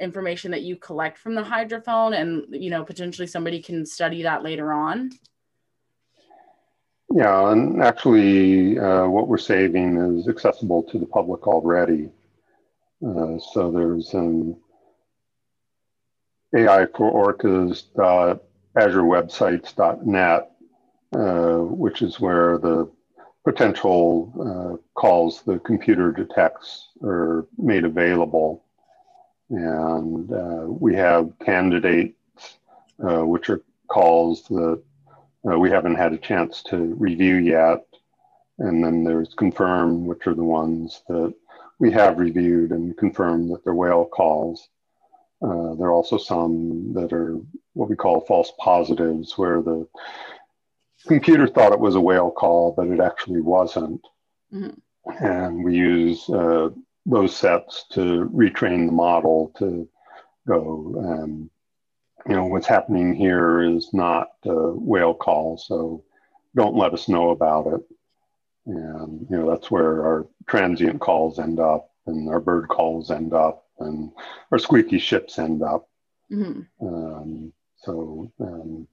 [0.00, 4.42] information that you collect from the hydrophone and you know potentially somebody can study that
[4.42, 5.10] later on?
[7.14, 12.10] Yeah, and actually, uh, what we're saving is accessible to the public already.
[13.06, 14.56] Uh, so there's an
[16.54, 17.84] AI for orcas
[18.76, 20.50] azurewebsites.net,
[21.14, 22.90] uh, which is where the
[23.44, 28.64] potential uh, calls the computer detects are made available.
[29.50, 32.58] And uh, we have candidates,
[33.02, 34.82] uh, which are calls that
[35.50, 37.84] uh, we haven't had a chance to review yet.
[38.58, 41.32] And then there's confirm, which are the ones that
[41.78, 44.68] we have reviewed and confirmed that they're whale calls.
[45.40, 47.38] Uh, there are also some that are
[47.74, 49.86] what we call false positives, where the
[51.06, 54.04] computer thought it was a whale call, but it actually wasn't.
[54.52, 55.24] Mm-hmm.
[55.24, 56.70] And we use uh,
[57.06, 59.88] those sets to retrain the model to
[60.46, 61.50] go, um,
[62.26, 66.04] you know, what's happening here is not a whale call, so
[66.54, 67.80] don't let us know about it.
[68.66, 73.32] And, you know, that's where our transient calls end up and our bird calls end
[73.32, 74.10] up and
[74.50, 75.88] our squeaky ships end up.
[76.30, 76.86] Mm-hmm.
[76.86, 78.86] Um, so, um,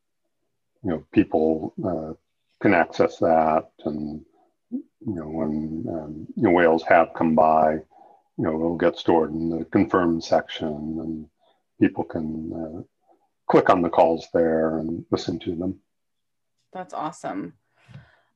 [0.84, 2.14] you know, people uh,
[2.62, 3.72] can access that.
[3.84, 4.24] And,
[4.72, 9.32] you know, when um, you know, whales have come by, you know, it'll get stored
[9.32, 11.28] in the confirmed section and
[11.80, 12.82] people can uh,
[13.48, 15.80] click on the calls there and listen to them.
[16.74, 17.54] That's awesome.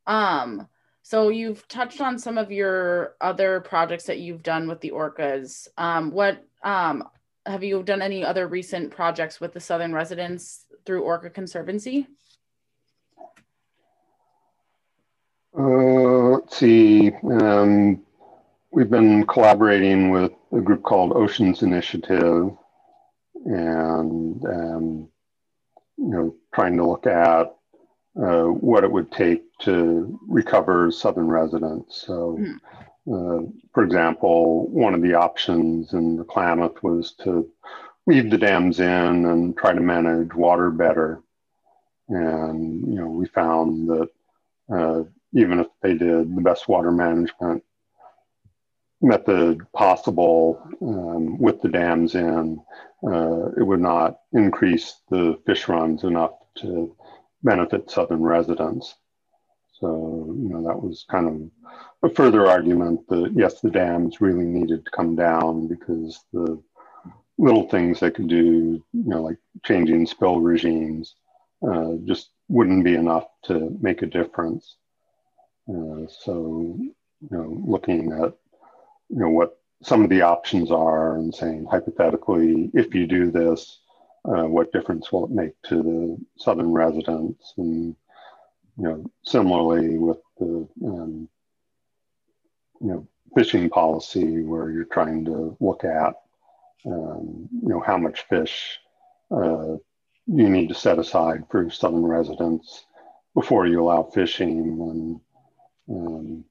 [0.07, 0.67] Um,
[1.01, 5.67] so you've touched on some of your other projects that you've done with the orcas.
[5.77, 7.03] Um, what um,
[7.45, 12.07] have you done any other recent projects with the Southern residents through Orca Conservancy?
[15.57, 17.11] Uh, let's see.
[17.23, 18.03] Um,
[18.71, 22.51] we've been collaborating with a group called Oceans Initiative,
[23.45, 25.09] and um,
[25.97, 27.53] you know, trying to look at
[28.21, 32.03] uh, what it would take to recover southern residents.
[32.05, 32.55] So, mm.
[33.07, 37.49] uh, for example, one of the options in the Klamath was to
[38.07, 38.87] leave the dams in
[39.25, 41.21] and try to manage water better.
[42.07, 44.09] And you know, we found that
[44.73, 47.63] uh, even if they did the best water management
[49.01, 52.59] method possible um, with the dams in,
[53.07, 56.95] uh, it would not increase the fish runs enough to
[57.43, 58.95] benefit southern residents.
[59.79, 61.27] So, you know, that was kind
[62.03, 66.61] of a further argument that yes, the dams really needed to come down because the
[67.37, 71.15] little things they could do, you know, like changing spill regimes,
[71.67, 74.75] uh, just wouldn't be enough to make a difference.
[75.69, 76.93] Uh, so, you
[77.31, 78.33] know, looking at,
[79.09, 83.79] you know, what some of the options are and saying hypothetically, if you do this,
[84.25, 87.53] uh, what difference will it make to the southern residents?
[87.57, 87.95] And,
[88.77, 91.29] you know, similarly with the, um,
[92.81, 96.15] you know, fishing policy where you're trying to look at,
[96.85, 98.79] um, you know, how much fish
[99.31, 99.75] uh,
[100.27, 102.85] you need to set aside for southern residents
[103.33, 105.21] before you allow fishing and
[105.89, 106.45] um,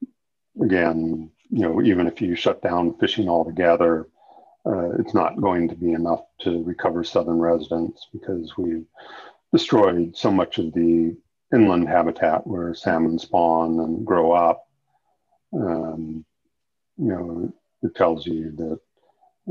[0.60, 4.08] again, you know, even if you shut down fishing altogether,
[4.66, 8.84] uh, it's not going to be enough to recover southern residents because we've
[9.52, 11.16] destroyed so much of the
[11.54, 14.68] inland habitat where salmon spawn and grow up.
[15.54, 16.24] Um,
[16.98, 18.80] you know, it tells you that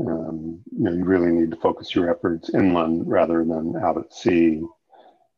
[0.06, 4.14] um, you know you really need to focus your efforts inland rather than out at
[4.14, 4.62] sea.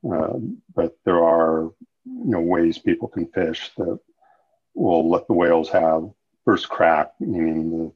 [0.04, 0.34] Uh,
[0.74, 1.70] but there are
[2.04, 3.98] you know ways people can fish that
[4.74, 6.10] will let the whales have
[6.44, 7.92] first crack, meaning the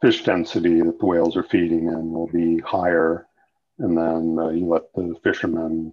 [0.00, 3.26] fish density that the whales are feeding in will be higher.
[3.78, 5.92] And then uh, you let the fishermen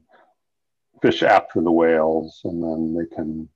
[1.01, 3.49] fish after the whales, and then they can,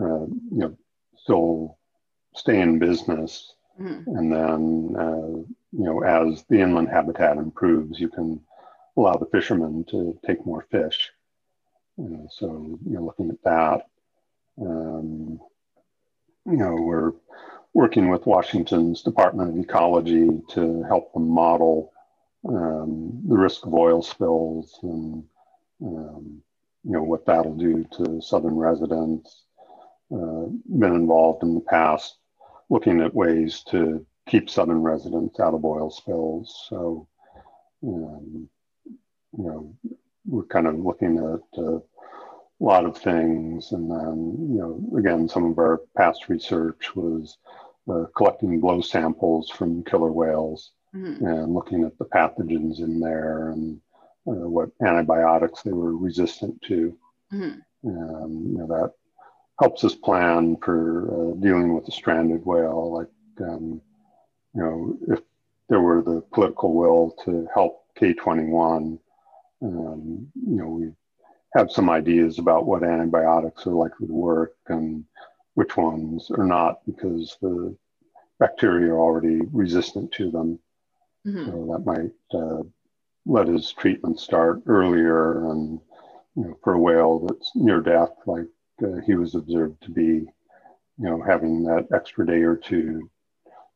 [0.00, 0.76] uh, you know,
[1.16, 1.78] still
[2.34, 3.54] stay in business.
[3.80, 4.16] Mm-hmm.
[4.16, 8.40] And then, uh, you know, as the inland habitat improves, you can
[8.96, 11.10] allow the fishermen to take more fish.
[12.30, 13.86] so you're looking at that.
[14.60, 15.40] Um,
[16.46, 17.12] you know, we're
[17.74, 21.92] working with Washington's Department of Ecology to help them model
[22.48, 25.24] um, the risk of oil spills and
[25.82, 26.42] um,
[26.84, 29.44] you know what that'll do to southern residents.
[30.14, 30.46] Uh,
[30.78, 32.18] been involved in the past
[32.70, 36.66] looking at ways to keep southern residents out of oil spills.
[36.68, 37.08] So,
[37.82, 38.48] um,
[39.36, 39.74] you know,
[40.26, 41.82] we're kind of looking at uh, a
[42.60, 43.72] lot of things.
[43.72, 47.38] And then, you know, again, some of our past research was
[47.90, 51.24] uh, collecting blow samples from killer whales mm-hmm.
[51.26, 53.80] and looking at the pathogens in there and
[54.26, 56.96] uh, what antibiotics they were resistant to.
[57.32, 57.58] Mm-hmm.
[57.86, 58.92] And, you know, that
[59.60, 62.92] helps us plan for uh, dealing with a stranded whale.
[62.92, 63.80] Like, um,
[64.54, 65.20] you know, if
[65.68, 68.98] there were the political will to help K21,
[69.62, 70.92] um, you know, we
[71.54, 75.04] have some ideas about what antibiotics are likely to work and
[75.54, 77.76] which ones are not because the
[78.38, 80.58] bacteria are already resistant to them.
[81.26, 81.46] Mm-hmm.
[81.46, 82.62] So that might uh,
[83.26, 85.50] let his treatment start earlier.
[85.50, 85.80] And
[86.36, 88.46] you know, for a whale that's near death, like
[88.82, 90.28] uh, he was observed to be, you
[90.98, 93.10] know, having that extra day or two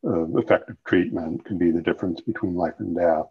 [0.05, 3.27] of effective treatment could be the difference between life and death.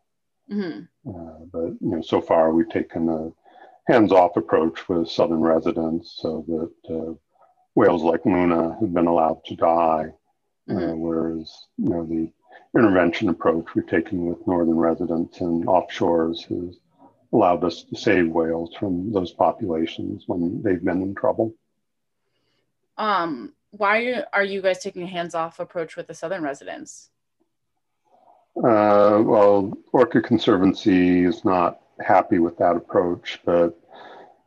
[0.52, 1.10] Mm-hmm.
[1.10, 6.44] Uh, but you know, so far we've taken a hands-off approach with southern residents, so
[6.48, 7.14] that uh,
[7.78, 10.08] whales like Luna have been allowed to die,
[10.68, 11.00] uh, mm-hmm.
[11.00, 12.28] whereas you know the
[12.76, 16.80] intervention approach we've taken with northern residents and offshores has
[17.32, 21.54] allowed us to save whales from those populations when they've been in trouble.
[22.98, 27.12] Um, why are you guys taking a hands-off approach with the southern residents?
[28.58, 33.80] Uh, well, Orca Conservancy is not happy with that approach, but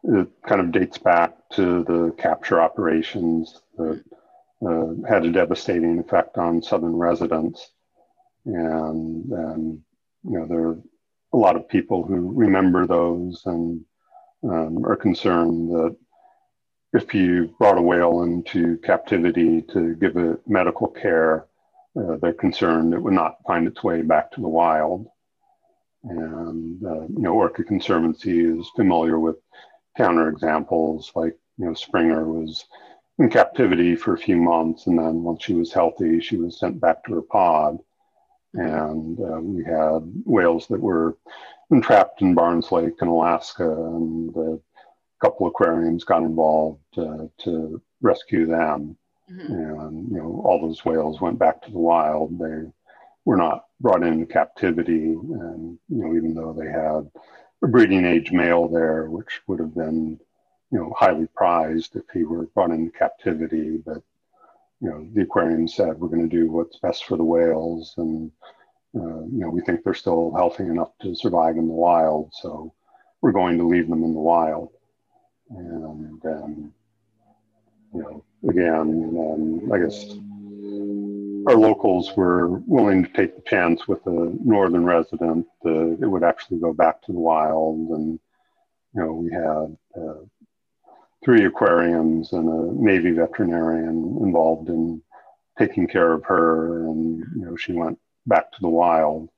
[0.04, 4.02] it kind of dates back to the capture operations that
[4.66, 7.70] uh, had a devastating effect on southern residents.
[8.46, 9.80] And, and,
[10.24, 10.78] you know, there are
[11.32, 13.84] a lot of people who remember those and
[14.42, 15.96] um, are concerned that
[16.92, 21.46] if you brought a whale into captivity to give it medical care,
[21.96, 25.06] uh, they're concerned it would not find its way back to the wild.
[26.04, 29.36] And, uh, you know, Orca Conservancy is familiar with
[30.00, 32.64] counterexamples like, you know, Springer was
[33.18, 36.80] in captivity for a few months, and then once she was healthy, she was sent
[36.80, 37.78] back to her pod.
[38.54, 41.16] And uh, we had whales that were
[41.70, 44.58] entrapped in Barnes Lake in Alaska, and a
[45.22, 48.96] couple aquariums got involved uh, to rescue them.
[49.30, 49.52] Mm-hmm.
[49.52, 52.38] And you know, all those whales went back to the wild.
[52.38, 52.70] They
[53.24, 57.08] were not brought into captivity, and you know, even though they had
[57.62, 60.18] a breeding age male there, which would have been
[60.70, 64.02] you know highly prized if he were brought into captivity, but
[64.80, 68.32] you know, the aquarium said we're going to do what's best for the whales, and
[68.96, 72.72] uh, you know, we think they're still healthy enough to survive in the wild, so
[73.20, 74.70] we're going to leave them in the wild.
[75.50, 76.72] And um,
[77.92, 80.04] you know, again, I guess
[81.46, 86.24] our locals were willing to take the chance with a northern resident that it would
[86.24, 88.18] actually go back to the wild, and
[88.94, 89.76] you know, we had.
[90.00, 90.24] Uh,
[91.24, 95.02] three aquariums and a Navy veterinarian involved in
[95.58, 96.86] taking care of her.
[96.86, 99.28] And, you know, she went back to the wild.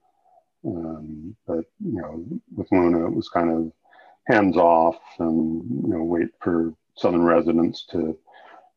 [0.65, 2.25] Um, but, you know,
[2.55, 3.73] with Luna, it was kind of
[4.29, 8.17] hands off and, you know, wait for Southern residents to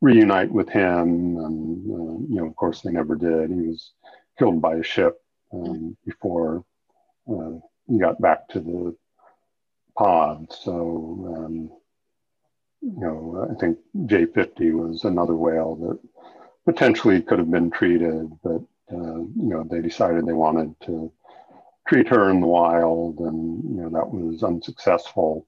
[0.02, 1.38] reunite with him.
[1.38, 3.50] And, uh, you know, of course, they never did.
[3.50, 3.92] He was
[4.38, 5.22] killed by a ship
[5.54, 6.64] um, before
[7.30, 7.52] uh,
[7.88, 8.96] he got back to the
[9.98, 10.48] pod.
[10.52, 11.72] So, um,
[12.82, 16.00] you know, I think J50 was another whale that
[16.66, 21.12] potentially could have been treated, but uh, you know, they decided they wanted to
[21.88, 25.48] treat her in the wild, and you know that was unsuccessful.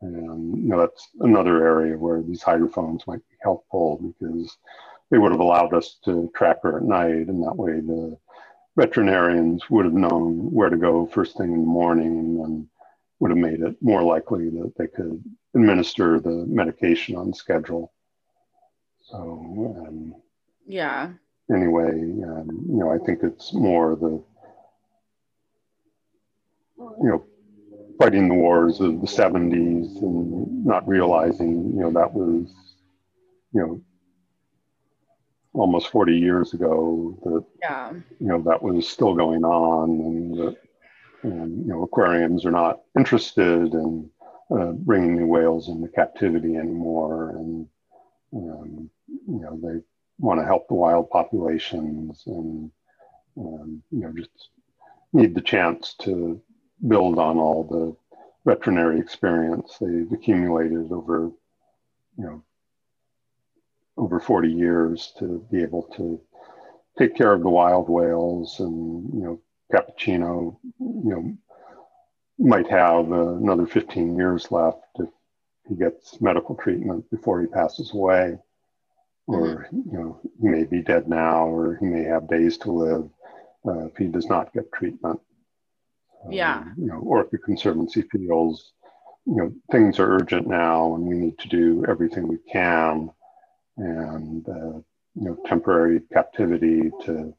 [0.00, 4.56] And you know that's another area where these hydrophones might helpful because
[5.10, 8.16] they would have allowed us to track her at night, and that way the
[8.76, 12.66] veterinarians would have known where to go first thing in the morning and
[13.20, 15.22] would have made it more likely that they could
[15.54, 17.92] administer the medication on schedule.
[19.02, 20.14] So, um,
[20.66, 21.10] yeah.
[21.54, 24.22] Anyway, um, you know, I think it's more the,
[26.78, 27.24] you know,
[27.98, 32.71] fighting the wars of the 70s and not realizing, you know, that was,
[33.52, 33.80] you know,
[35.54, 37.92] almost 40 years ago that, yeah.
[37.92, 40.56] you know, that was still going on and that
[41.22, 44.10] and you know aquariums are not interested in
[44.50, 47.68] uh, bringing new whales into captivity anymore, and
[48.34, 49.80] um, you know they
[50.18, 52.70] want to help the wild populations, and
[53.38, 54.50] um, you know just
[55.12, 56.40] need the chance to
[56.88, 57.96] build on all the
[58.44, 61.30] veterinary experience they've accumulated over
[62.18, 62.42] you know
[64.02, 66.20] over 40 years to be able to
[66.98, 69.40] take care of the wild whales and you know
[69.72, 71.36] Cappuccino, you know,
[72.38, 75.08] might have uh, another 15 years left if
[75.68, 78.36] he gets medical treatment before he passes away.
[79.26, 79.76] Or, mm-hmm.
[79.90, 83.08] you know, he may be dead now, or he may have days to live
[83.66, 85.20] uh, if he does not get treatment.
[86.28, 86.58] Yeah.
[86.58, 88.72] Um, you know, or if the Conservancy feels,
[89.24, 93.10] you know, things are urgent now and we need to do everything we can.
[93.76, 94.80] And, uh,
[95.14, 97.34] you know, temporary captivity to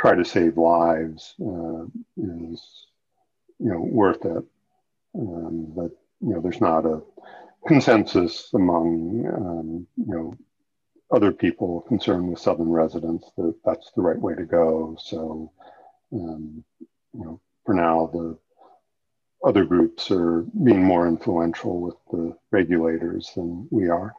[0.00, 1.84] try to save lives uh,
[2.16, 2.86] is
[3.58, 4.44] you know worth it.
[5.14, 5.90] Um, but
[6.20, 7.02] you know, there's not a
[7.66, 10.36] consensus among um, you know
[11.12, 14.96] other people concerned with southern residents that that's the right way to go.
[15.00, 15.52] So
[16.12, 16.64] um,
[17.12, 18.38] you know, for now, the
[19.44, 24.14] other groups are being more influential with the regulators than we are.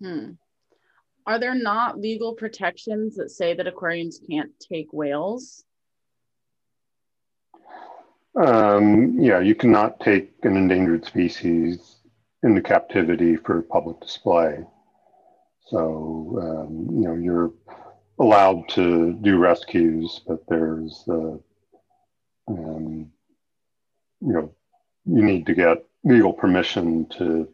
[0.00, 0.32] Hmm.
[1.26, 5.64] Are there not legal protections that say that aquariums can't take whales?
[8.40, 11.96] Um, yeah, you cannot take an endangered species
[12.42, 14.58] into captivity for public display.
[15.66, 17.52] So, um, you know, you're
[18.20, 21.40] allowed to do rescues, but there's the,
[22.46, 23.10] um,
[24.20, 24.54] you know,
[25.06, 27.48] you need to get legal permission to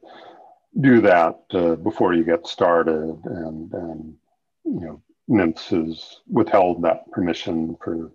[0.80, 3.20] do that uh, before you get started.
[3.24, 4.14] And, and,
[4.64, 8.12] you know, NMFS has withheld that permission for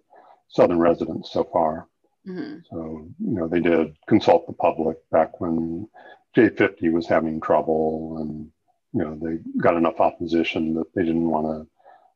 [0.49, 1.87] Southern residents so far.
[2.27, 2.59] Mm-hmm.
[2.69, 5.87] So, you know, they did consult the public back when
[6.35, 8.51] J50 was having trouble and,
[8.93, 11.67] you know, they got enough opposition that they didn't want to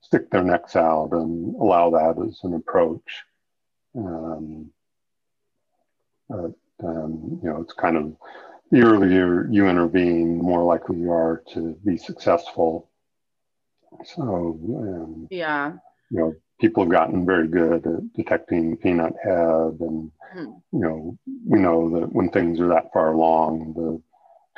[0.01, 3.23] stick their necks out and allow that as an approach.
[3.95, 4.71] Um,
[6.29, 8.15] but, um, you know, it's kind of
[8.71, 12.89] the earlier you intervene, the more likely you are to be successful.
[14.05, 15.73] So, um, yeah,
[16.09, 20.61] you know, people have gotten very good at detecting peanut head, and mm.
[20.71, 24.01] you know, we know that when things are that far along, the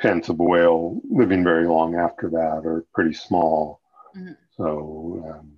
[0.00, 3.80] chance of a whale living very long after that are pretty small.
[4.16, 4.32] Mm-hmm.
[4.56, 5.52] So, um,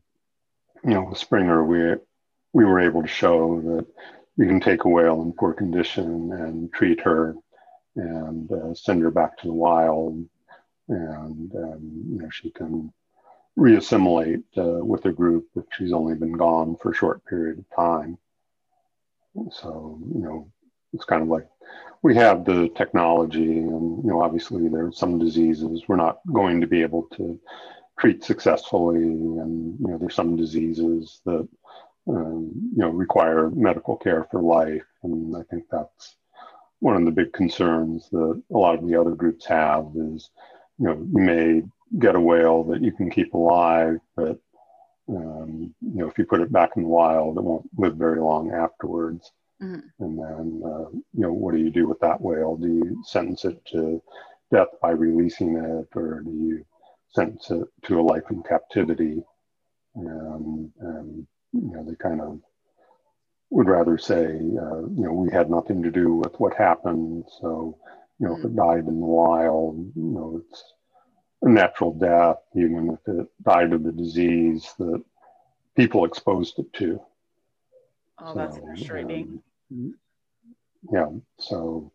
[0.83, 1.97] you know, with Springer, we
[2.55, 3.87] we were able to show that
[4.39, 7.35] you can take a whale in poor condition and treat her
[7.97, 10.27] and uh, send her back to the wild,
[10.89, 12.93] and um, you know she can
[13.59, 17.65] reassimilate uh, with her group if she's only been gone for a short period of
[17.75, 18.19] time.
[19.51, 20.51] So you know
[20.93, 21.49] it's kind of like
[22.03, 26.61] we have the technology, and you know obviously there are some diseases we're not going
[26.61, 27.39] to be able to
[27.99, 31.49] treat successfully, and you know there's some diseases that
[32.09, 36.17] um, you know require medical care for life, and I think that's
[36.81, 40.31] one of the big concerns that a lot of the other groups have is,
[40.79, 41.63] you know, you may
[41.99, 44.39] get a whale that you can keep alive, but
[45.09, 48.21] um, you know, if you put it back in the wild, it won't live very
[48.21, 49.31] long afterwards.
[49.63, 50.05] Mm-hmm.
[50.05, 52.57] And then, uh, you know, what do you do with that whale?
[52.57, 54.03] Do you sentence it to
[54.53, 56.67] death by releasing it, or do you
[57.11, 59.23] sentence it to a life in captivity?
[59.95, 62.41] And, and you know, they kind of
[63.51, 67.25] would rather say, uh, you know, we had nothing to do with what happened.
[67.41, 67.79] So,
[68.19, 68.47] you know, mm-hmm.
[68.47, 70.65] if it died in the wild, you know, it's
[71.43, 75.03] a natural death, even if it died of the disease that
[75.77, 77.01] people exposed it to.
[78.19, 79.43] Oh, so, that's frustrating.
[79.71, 79.95] Um,
[80.93, 81.09] yeah.
[81.39, 81.93] So,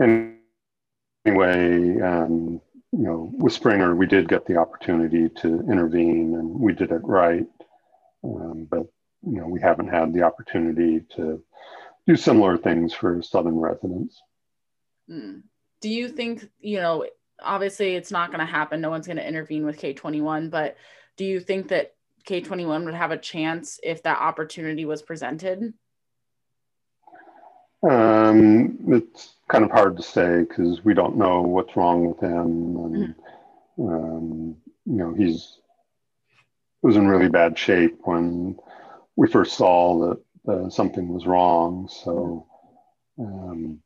[0.00, 2.60] anyway, um,
[2.92, 7.04] you know, with Springer, we did get the opportunity to intervene and we did it
[7.04, 7.46] right.
[8.24, 8.86] Um, but
[9.22, 11.42] you know, we haven't had the opportunity to
[12.06, 14.20] do similar things for Southern residents.
[15.10, 15.42] Mm.
[15.80, 17.06] Do you think, you know,
[17.42, 18.80] obviously it's not going to happen.
[18.80, 20.76] No one's going to intervene with K21, but
[21.16, 21.94] do you think that
[22.26, 25.72] K21 would have a chance if that opportunity was presented?
[27.88, 32.76] Um, it's kind of hard to say because we don't know what's wrong with him.
[32.76, 33.14] And,
[33.78, 33.88] mm.
[33.88, 35.58] um, you know, he's
[36.82, 38.56] was in really bad shape when
[39.18, 41.88] we first saw that uh, something was wrong.
[41.90, 42.46] So,
[43.18, 43.80] um,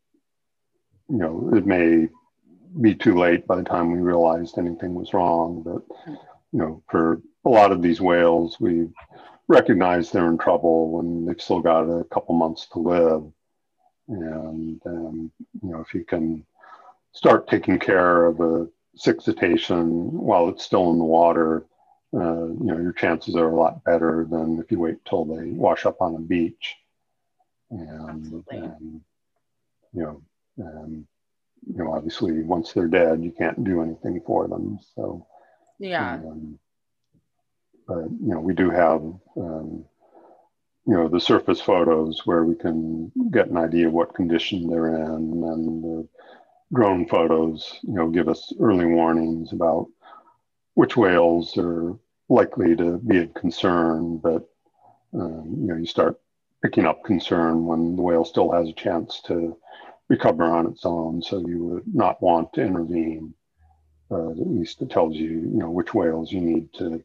[1.08, 2.08] you know, it may
[2.82, 5.62] be too late by the time we realized anything was wrong.
[5.64, 5.82] But,
[6.52, 8.88] you know, for a lot of these whales, we
[9.48, 13.24] recognize they're in trouble and they've still got a couple months to live.
[14.08, 16.44] And, um, you know, if you can
[17.12, 21.64] start taking care of a sick cetacean while it's still in the water,
[22.14, 25.50] uh, you know, your chances are a lot better than if you wait till they
[25.50, 26.76] wash up on the beach.
[27.70, 29.00] And, and
[29.92, 30.22] you know,
[30.58, 31.06] and,
[31.66, 34.78] you know, obviously once they're dead, you can't do anything for them.
[34.94, 35.26] So,
[35.78, 36.14] yeah.
[36.14, 36.58] Um,
[37.86, 39.00] but, you know, we do have,
[39.36, 39.84] um,
[40.86, 44.94] you know, the surface photos where we can get an idea of what condition they're
[44.94, 46.08] in and the
[46.74, 49.88] drone photos, you know, give us early warnings about
[50.74, 51.94] which whales are
[52.28, 54.48] likely to be of concern, but
[55.14, 56.20] um, you know you start
[56.62, 59.56] picking up concern when the whale still has a chance to
[60.08, 61.22] recover on its own.
[61.22, 63.34] So you would not want to intervene.
[64.10, 67.02] Uh, at least it tells you you know which whales you need to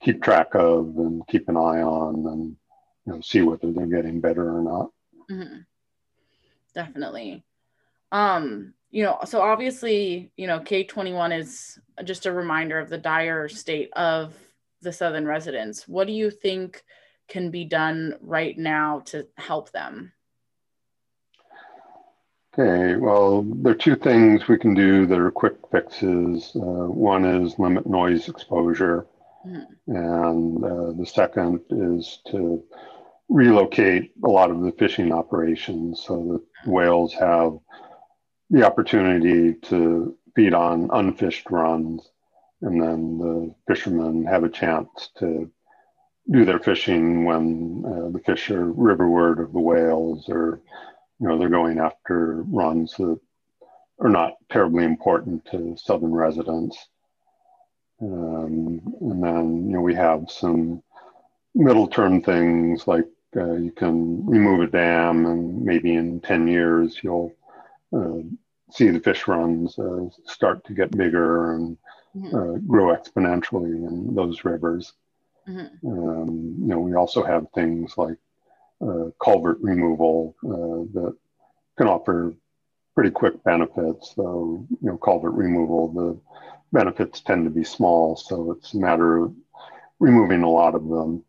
[0.00, 2.56] keep track of and keep an eye on and
[3.06, 4.90] you know see whether they're getting better or not.
[5.30, 5.58] Mm-hmm.
[6.74, 7.44] Definitely.
[8.12, 13.48] Um, you know, so obviously, you know, K21 is just a reminder of the dire
[13.48, 14.34] state of
[14.80, 15.86] the Southern residents.
[15.86, 16.82] What do you think
[17.28, 20.12] can be done right now to help them?
[22.58, 26.50] Okay, well, there are two things we can do that are quick fixes.
[26.56, 29.06] Uh, one is limit noise exposure,
[29.46, 29.94] mm-hmm.
[29.94, 32.64] and uh, the second is to
[33.28, 37.58] relocate a lot of the fishing operations so that whales have
[38.50, 42.08] the opportunity to feed on unfished runs,
[42.62, 45.50] and then the fishermen have a chance to
[46.30, 50.60] do their fishing when uh, the fish are riverward of the whales, or
[51.20, 53.18] you know they're going after runs that
[54.00, 56.76] are not terribly important to southern residents.
[58.00, 60.82] Um, and then you know we have some
[61.54, 66.98] middle term things like uh, you can remove a dam, and maybe in ten years
[67.02, 67.34] you'll
[67.96, 68.22] uh,
[68.70, 71.76] see the fish runs uh, start to get bigger and
[72.16, 72.34] mm-hmm.
[72.34, 74.94] Uh, grow exponentially in those rivers.
[75.46, 75.86] Mm-hmm.
[75.88, 78.16] Um, you know, we also have things like
[78.80, 81.16] uh, culvert removal uh, that
[81.76, 82.34] can offer
[82.94, 84.14] pretty quick benefits.
[84.14, 86.20] So, you know, culvert removal, the
[86.72, 89.34] benefits tend to be small, so it's a matter of
[90.00, 91.24] removing a lot of them.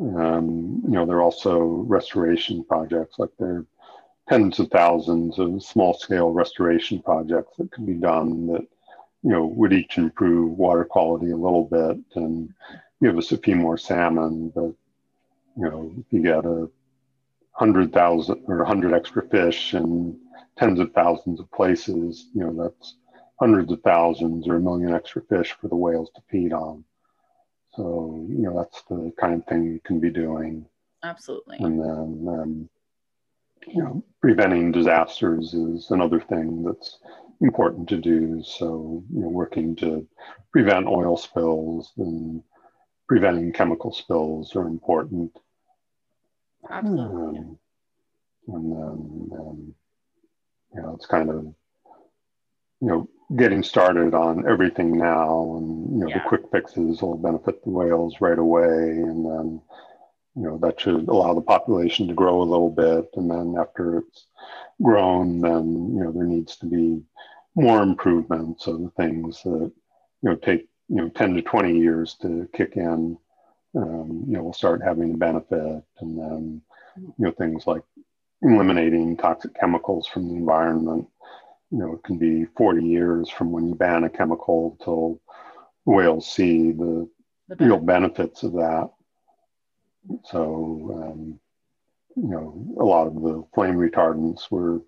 [0.00, 3.66] Um, you know, there are also restoration projects, like there are
[4.28, 8.66] tens of thousands of small scale restoration projects that can be done that,
[9.22, 12.52] you know, would each improve water quality a little bit and
[13.02, 14.50] give us a few more salmon.
[14.54, 14.72] But,
[15.56, 16.68] you know, if you get a
[17.52, 20.16] hundred thousand or a hundred extra fish and
[20.58, 22.96] tens of thousands of places, you know, that's
[23.38, 26.84] hundreds of thousands or a million extra fish for the whales to feed on.
[27.74, 30.64] So, you know, that's the kind of thing you can be doing.
[31.02, 31.58] Absolutely.
[31.58, 32.70] And then, um,
[33.66, 36.98] you know, preventing disasters is another thing that's
[37.40, 38.42] important to do.
[38.44, 40.06] So, you know, working to
[40.52, 42.42] prevent oil spills and
[43.08, 45.36] preventing chemical spills are important.
[46.70, 47.38] Absolutely.
[47.38, 47.58] Um,
[48.48, 49.74] and then, um,
[50.74, 51.44] you know, it's kind of,
[52.80, 56.18] you know, getting started on everything now and you know yeah.
[56.18, 59.60] the quick fixes will benefit the whales right away and then
[60.36, 63.08] you know that should allow the population to grow a little bit.
[63.14, 64.26] And then after it's
[64.82, 67.02] grown then you know there needs to be
[67.54, 69.72] more improvements of the things that
[70.22, 73.16] you know take you know 10 to 20 years to kick in.
[73.76, 75.82] Um, you know we'll start having a benefit.
[76.00, 76.62] And then
[76.96, 77.82] you know things like
[78.42, 81.06] eliminating toxic chemicals from the environment
[81.74, 85.20] you know, it can be 40 years from when you ban a chemical till
[85.84, 87.08] whales see the,
[87.48, 88.90] the real benefits of that.
[90.24, 91.40] So, um,
[92.16, 94.80] you know, a lot of the flame retardants we're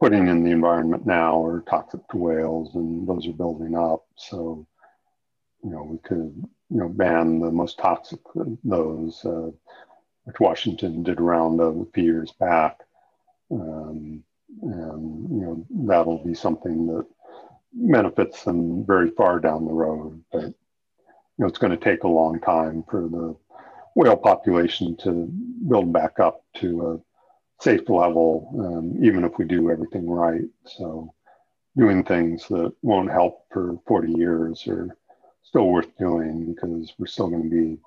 [0.00, 4.04] putting in the environment now are toxic to whales, and those are building up.
[4.16, 4.66] So,
[5.62, 6.34] you know, we could,
[6.70, 8.20] you know, ban the most toxic
[8.64, 9.50] those, uh,
[10.24, 12.80] which Washington did a round of a few years back.
[13.50, 14.24] Um,
[14.62, 17.06] and you know that'll be something that
[17.72, 20.22] benefits them very far down the road.
[20.32, 20.54] But you
[21.38, 23.36] know it's going to take a long time for the
[23.96, 25.28] whale population to
[25.68, 30.44] build back up to a safe level, um, even if we do everything right.
[30.64, 31.12] So
[31.76, 34.96] doing things that won't help for 40 years are
[35.42, 37.78] still worth doing because we're still going to be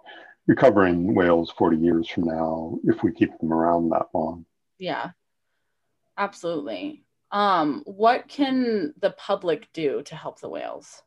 [0.47, 4.45] recovering whales 40 years from now if we keep them around that long.
[4.79, 5.11] Yeah,
[6.19, 7.01] Absolutely.
[7.31, 11.01] Um, what can the public do to help the whales?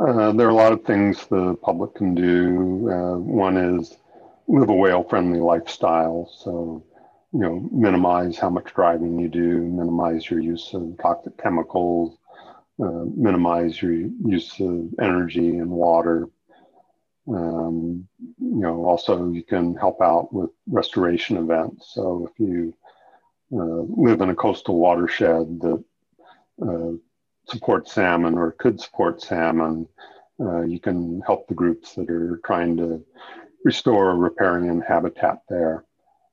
[0.00, 2.90] Uh, there are a lot of things the public can do.
[2.90, 3.98] Uh, one is
[4.48, 6.30] live a whale friendly lifestyle.
[6.42, 6.82] So,
[7.32, 12.16] you know, minimize how much driving you do, minimize your use of toxic chemicals,
[12.82, 16.28] uh, minimize your use of energy and water.
[17.28, 21.90] Um, you know, also you can help out with restoration events.
[21.92, 22.74] So if you
[23.52, 25.84] uh, live in a coastal watershed that
[27.50, 29.86] supports salmon or could support salmon,
[30.40, 33.04] uh, you can help the groups that are trying to
[33.64, 35.84] restore riparian habitat there.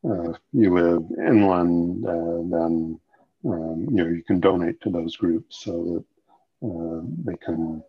[0.07, 2.99] Uh, if you live inland, uh, then
[3.45, 6.05] um, you know you can donate to those groups so
[6.61, 7.83] that uh, they can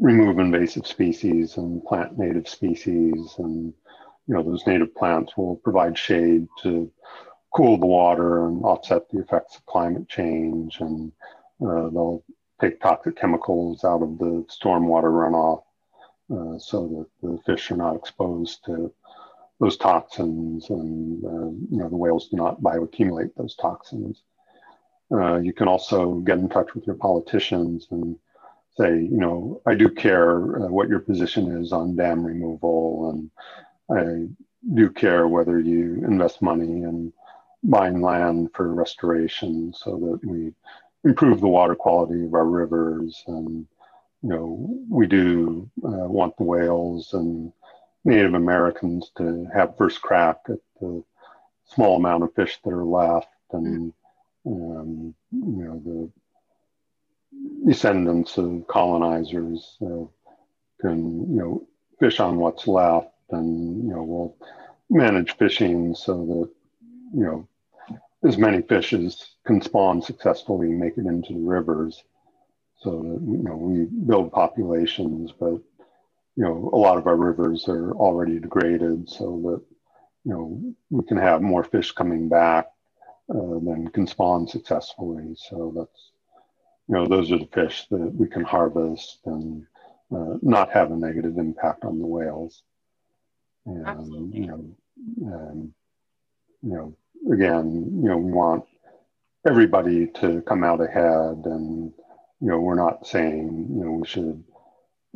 [0.00, 3.72] remove invasive species and plant native species and
[4.26, 6.90] you know those native plants will provide shade to
[7.54, 11.12] cool the water and offset the effects of climate change and
[11.62, 12.24] uh, they'll
[12.60, 15.62] take toxic chemicals out of the stormwater runoff
[16.32, 18.92] uh, so that the fish are not exposed to
[19.60, 24.22] those toxins and uh, you know the whales do not bioaccumulate those toxins.
[25.12, 28.16] Uh, you can also get in touch with your politicians and
[28.76, 33.30] say, you know, I do care uh, what your position is on dam removal, and
[33.96, 34.28] I
[34.74, 37.12] do care whether you invest money in
[37.62, 40.52] buying land for restoration so that we
[41.04, 43.22] improve the water quality of our rivers.
[43.26, 43.66] And,
[44.22, 47.52] you know, we do uh, want the whales and
[48.04, 51.02] Native Americans to have first crack at the
[51.66, 53.28] small amount of fish that are left.
[53.52, 53.92] And,
[54.46, 60.04] um, you know, the descendants of colonizers uh,
[60.80, 61.66] can, you know,
[61.98, 64.36] fish on what's left and, you know, we'll
[64.90, 66.50] manage fishing so that,
[67.18, 67.48] you know,
[68.24, 72.02] as many fish as can spawn successfully and make it into the rivers
[72.80, 75.60] so that, you know, we build populations, but,
[76.36, 79.62] you know, a lot of our rivers are already degraded so that,
[80.24, 82.66] you know, we can have more fish coming back
[83.30, 85.34] uh, than can spawn successfully.
[85.36, 86.10] So that's,
[86.88, 89.66] you know, those are the fish that we can harvest and
[90.14, 92.62] uh, not have a negative impact on the whales.
[93.66, 94.40] And, Absolutely.
[94.40, 94.76] you know,
[95.50, 95.74] and,
[96.62, 96.96] you know,
[97.32, 98.64] again, you know, we want
[99.46, 101.92] everybody to come out ahead and,
[102.40, 104.44] you know, we're not saying, you know, we should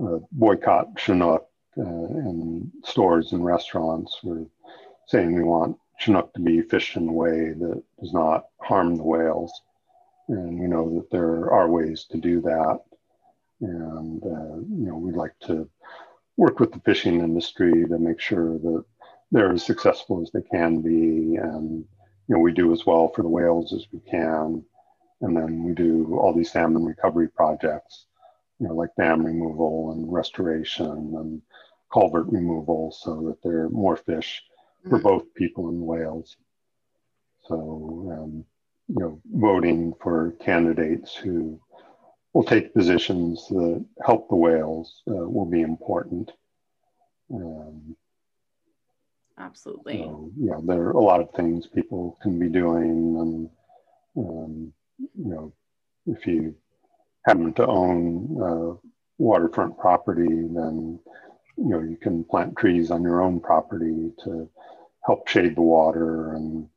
[0.02, 1.46] uh, boycott Chinook
[1.76, 4.18] uh, in stores and restaurants.
[4.22, 4.46] We're
[5.06, 9.02] saying we want Chinook to be fished in a way that does not harm the
[9.02, 9.52] whales.
[10.28, 12.80] And we know that there are ways to do that.
[13.60, 15.68] And, uh, you know, we'd like to
[16.36, 18.84] work with the fishing industry to make sure that
[19.32, 21.36] they're as successful as they can be.
[21.36, 21.84] And,
[22.28, 24.62] you know, we do as well for the whales as we can.
[25.20, 28.06] And then we do all these salmon recovery projects,
[28.60, 31.42] you know, like dam removal and restoration and
[31.92, 34.42] culvert removal so that there are more fish
[34.88, 35.08] for mm-hmm.
[35.08, 36.36] both people and whales.
[37.48, 38.44] So, um,
[38.88, 41.58] you know, voting for candidates who
[42.34, 46.30] will take positions that help the whales uh, will be important.
[47.32, 47.96] Um,
[49.38, 49.98] Absolutely.
[49.98, 53.50] So, yeah, there are a lot of things people can be doing, and
[54.16, 55.52] um, you know,
[56.06, 56.54] if you
[57.24, 58.78] happen to own
[59.18, 60.98] waterfront property, then
[61.56, 64.48] you know you can plant trees on your own property to
[65.04, 66.68] help shade the water and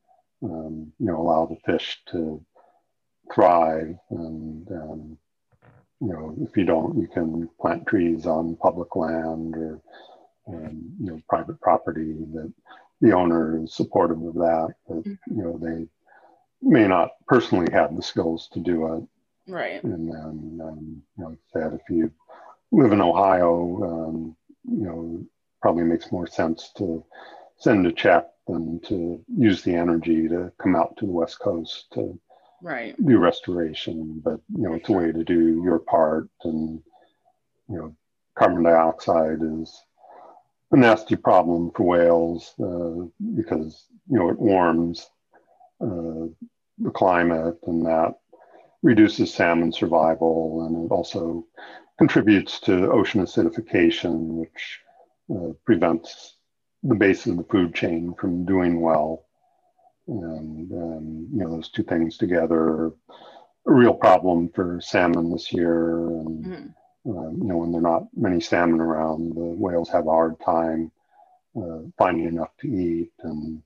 [0.43, 2.43] um, you know allow the fish to
[3.34, 5.18] thrive and um,
[6.01, 9.82] you know if you don't you can plant trees on public land or
[10.47, 12.51] um, you know private property that
[13.01, 15.35] the owner is supportive of that but mm-hmm.
[15.35, 15.87] you know they
[16.61, 19.03] may not personally have the skills to do it.
[19.51, 19.83] Right.
[19.83, 22.11] And then um, you know said if you
[22.71, 25.25] live in ohio um, you know
[25.61, 27.03] probably makes more sense to
[27.57, 31.87] send a check than to use the energy to come out to the west coast
[31.93, 32.19] to
[32.61, 32.95] right.
[33.05, 34.21] do restoration.
[34.23, 36.81] But you know it's a way to do your part and
[37.67, 37.95] you know
[38.37, 39.83] carbon dioxide is
[40.72, 43.05] a nasty problem for whales uh,
[43.36, 45.09] because you know it warms
[45.82, 46.28] uh,
[46.78, 48.15] the climate and that
[48.82, 51.45] reduces salmon survival and it also
[51.97, 54.80] contributes to ocean acidification which
[55.36, 56.38] uh, prevents
[56.84, 59.26] the base of the food chain from doing well.
[60.07, 62.88] And um, you know those two things together are
[63.67, 66.67] a real problem for salmon this year and mm-hmm
[67.06, 70.91] you know, when there are not many salmon around, the whales have a hard time
[71.56, 73.62] uh, finding enough to eat, and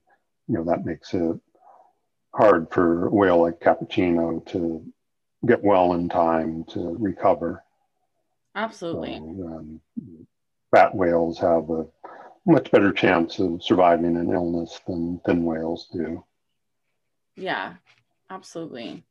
[0.47, 1.39] you know that makes it
[2.33, 4.85] hard for a whale like cappuccino to
[5.45, 7.63] get well in time to recover.
[8.55, 9.15] Absolutely.
[9.15, 9.81] So, um,
[10.73, 11.85] fat whales have a
[12.45, 16.23] much better chance of surviving an illness than thin whales do.
[17.35, 17.73] Yeah,
[18.29, 19.03] absolutely.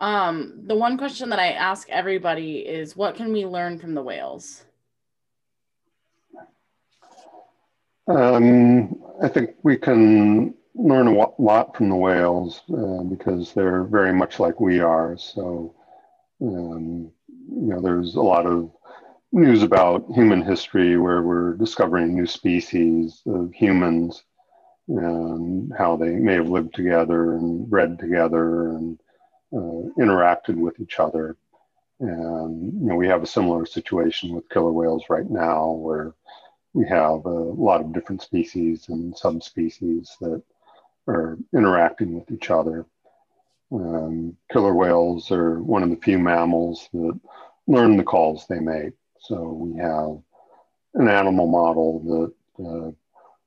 [0.00, 4.02] Um, the one question that I ask everybody is what can we learn from the
[4.02, 4.64] whales?
[8.06, 14.12] Um, I think we can learn a lot from the whales uh, because they're very
[14.12, 15.18] much like we are.
[15.18, 15.74] So,
[16.40, 17.10] um,
[17.50, 18.70] you know, there's a lot of
[19.32, 24.22] news about human history where we're discovering new species of humans
[24.86, 28.98] and how they may have lived together and bred together and
[29.52, 31.36] interacted with each other.
[32.00, 36.14] And you know, we have a similar situation with killer whales right now, where
[36.74, 40.42] we have a lot of different species and subspecies that
[41.08, 42.86] are interacting with each other.
[43.72, 47.18] Um, killer whales are one of the few mammals that
[47.66, 48.92] learn the calls they make.
[49.20, 50.18] So we have
[50.94, 52.90] an animal model that uh,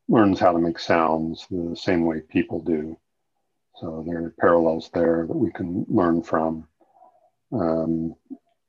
[0.10, 2.97] learns how to make sounds the same way people do.
[3.82, 6.67] So there are parallels there that we can learn from.
[7.51, 8.15] Um,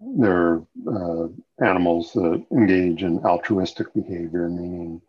[0.00, 1.28] there are uh,
[1.64, 5.02] animals that engage in altruistic behavior, meaning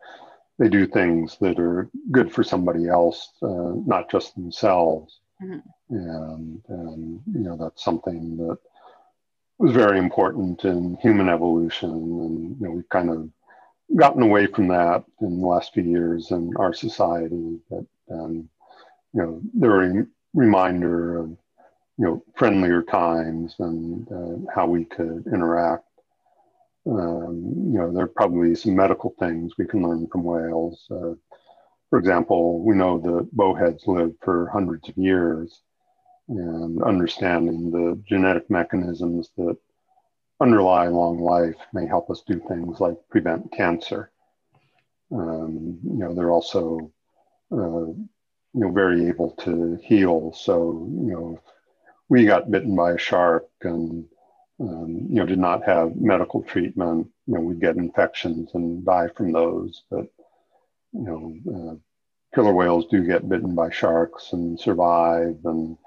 [0.59, 5.21] they do things that are good for somebody else, uh, not just themselves.
[5.41, 5.95] Mm-hmm.
[5.95, 8.57] And, and, you know, that's something that
[9.57, 11.89] was very important in human evolution.
[11.91, 13.29] And, you know, we've kind of
[13.95, 17.57] gotten away from that in the last few years in our society.
[17.69, 18.49] But, um,
[19.13, 21.29] you know, they're a reminder of,
[21.97, 25.85] you know, friendlier times and uh, how we could interact.
[26.85, 30.85] Um, you know, there are probably some medical things we can learn from whales.
[30.91, 31.13] Uh,
[31.89, 35.61] for example, we know that bowheads live for hundreds of years,
[36.27, 39.55] and understanding the genetic mechanisms that
[40.41, 44.11] underlie long life may help us do things like prevent cancer.
[45.11, 46.91] Um, you know, they're also,
[47.51, 47.93] uh,
[48.53, 50.33] you know, very able to heal.
[50.33, 51.41] So, you know,
[52.09, 54.05] we got bitten by a shark and,
[54.59, 59.09] um, you know, did not have medical treatment, you know, we'd get infections and die
[59.15, 59.83] from those.
[59.89, 60.07] But,
[60.91, 61.75] you know, uh,
[62.35, 65.77] killer whales do get bitten by sharks and survive and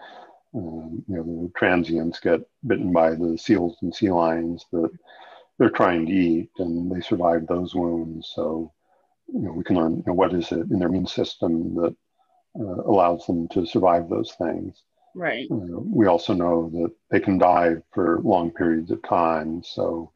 [0.57, 4.91] um, you know, the transients get bitten by the seals and sea lions that
[5.59, 8.33] they're trying to eat, and they survive those wounds.
[8.35, 8.73] So,
[9.29, 11.95] you know, we can learn you know, what is it in their immune system that
[12.59, 14.83] uh, allows them to survive those things.
[15.15, 15.47] Right.
[15.51, 19.63] Uh, we also know that they can dive for long periods of time.
[19.63, 20.13] So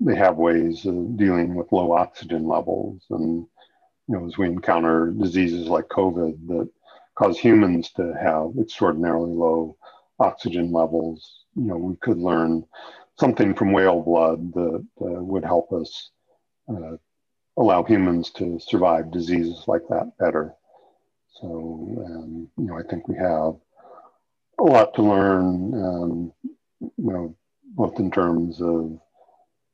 [0.00, 3.04] they have ways of dealing with low oxygen levels.
[3.10, 3.46] And,
[4.08, 6.68] you know, as we encounter diseases like COVID that
[7.16, 9.76] cause humans to have extraordinarily low
[10.20, 11.44] oxygen levels.
[11.56, 12.64] You know, we could learn
[13.18, 16.10] something from whale blood that uh, would help us
[16.68, 16.96] uh,
[17.56, 20.54] allow humans to survive diseases like that better.
[21.40, 23.54] So, um, you know, I think we have
[24.58, 26.32] a lot to learn, um,
[26.80, 27.36] you know,
[27.74, 28.98] both in terms of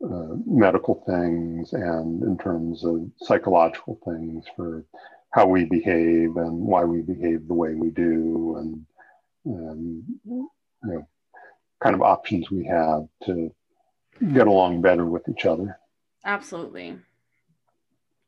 [0.04, 4.84] uh, medical things and in terms of psychological things for
[5.30, 8.86] how we behave and why we behave the way we do and,
[9.46, 10.48] and you
[10.82, 11.08] know,
[11.82, 13.54] kind of options we have to
[14.34, 15.78] get along better with each other.
[16.24, 16.98] Absolutely.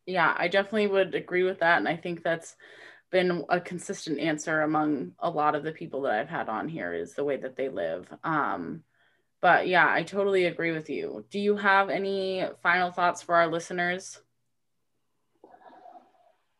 [0.07, 1.78] Yeah, I definitely would agree with that.
[1.78, 2.57] And I think that's
[3.15, 6.93] been a consistent answer among a lot of the people that I've had on here
[6.93, 8.12] is the way that they live.
[8.25, 8.83] Um,
[9.41, 11.25] but yeah, I totally agree with you.
[11.31, 14.21] Do you have any final thoughts for our listeners?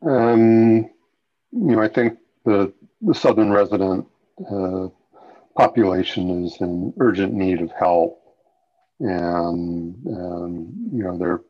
[0.07, 0.85] Um,
[1.51, 4.07] you know, I think the, the southern resident
[4.49, 4.87] uh,
[5.57, 8.23] population is in urgent need of help.
[9.01, 11.41] And, um, you know, they're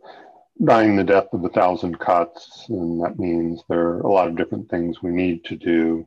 [0.63, 2.67] dying the death of a thousand cuts.
[2.69, 6.07] And that means there are a lot of different things we need to do.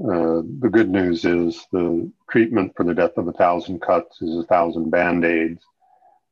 [0.00, 4.36] Uh, the good news is the treatment for the death of a thousand cuts is
[4.36, 5.62] a thousand band aids.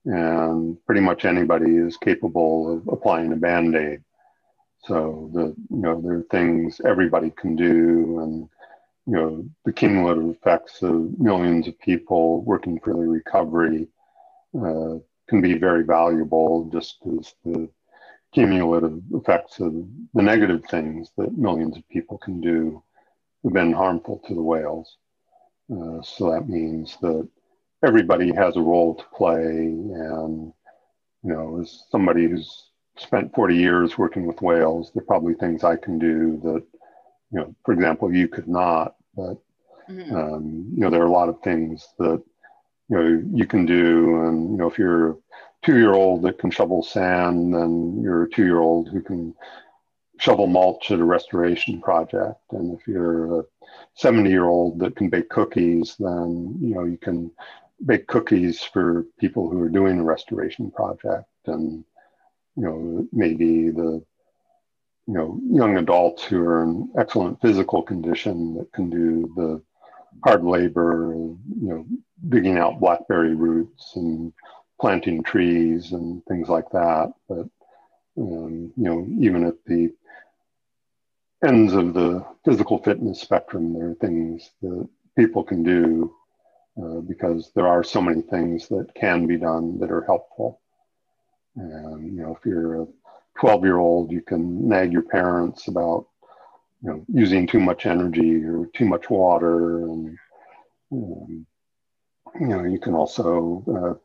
[0.06, 4.02] And pretty much anybody is capable of applying a band aid.
[4.86, 8.48] So the you know there are things everybody can do, and
[9.06, 13.88] you know the cumulative effects of millions of people working for the recovery
[14.58, 14.96] uh,
[15.28, 17.68] can be very valuable, just as the
[18.32, 19.72] cumulative effects of
[20.14, 22.82] the negative things that millions of people can do
[23.44, 24.96] have been harmful to the whales.
[25.72, 27.26] Uh, so that means that
[27.84, 30.52] everybody has a role to play, and
[31.22, 34.90] you know, as somebody who's spent 40 years working with whales.
[34.92, 36.62] There are probably things I can do that,
[37.32, 38.94] you know, for example, you could not.
[39.16, 39.38] But
[39.88, 40.14] mm-hmm.
[40.14, 42.22] um, you know, there are a lot of things that
[42.88, 45.16] you know you can do, and you know, if you're a
[45.64, 49.34] two-year-old that can shovel sand, then you're a two-year-old who can
[50.18, 52.40] shovel mulch at a restoration project.
[52.52, 53.44] And if you're a
[54.00, 57.30] 70-year-old that can bake cookies, then you know you can
[57.84, 61.84] bake cookies for people who are doing a restoration project and
[62.56, 64.02] you know, maybe the,
[65.06, 69.62] you know, young adults who are in excellent physical condition that can do the
[70.22, 71.86] hard labor, you know,
[72.28, 74.32] digging out blackberry roots and
[74.80, 77.12] planting trees and things like that.
[77.28, 77.46] But,
[78.18, 79.92] um, you know, even at the
[81.44, 86.14] ends of the physical fitness spectrum, there are things that people can do
[86.82, 90.60] uh, because there are so many things that can be done that are helpful.
[91.56, 92.86] And, you know, if you're a
[93.38, 96.06] 12 year old, you can nag your parents about,
[96.84, 99.78] you know, using too much energy or too much water.
[99.78, 100.18] And,
[100.92, 101.46] um,
[102.38, 103.98] you know, you can also, uh,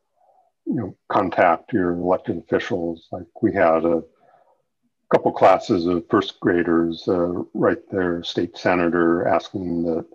[0.65, 3.07] you know, contact your elected officials.
[3.11, 4.01] Like we had a
[5.13, 10.05] couple classes of first graders uh, write their state senator asking that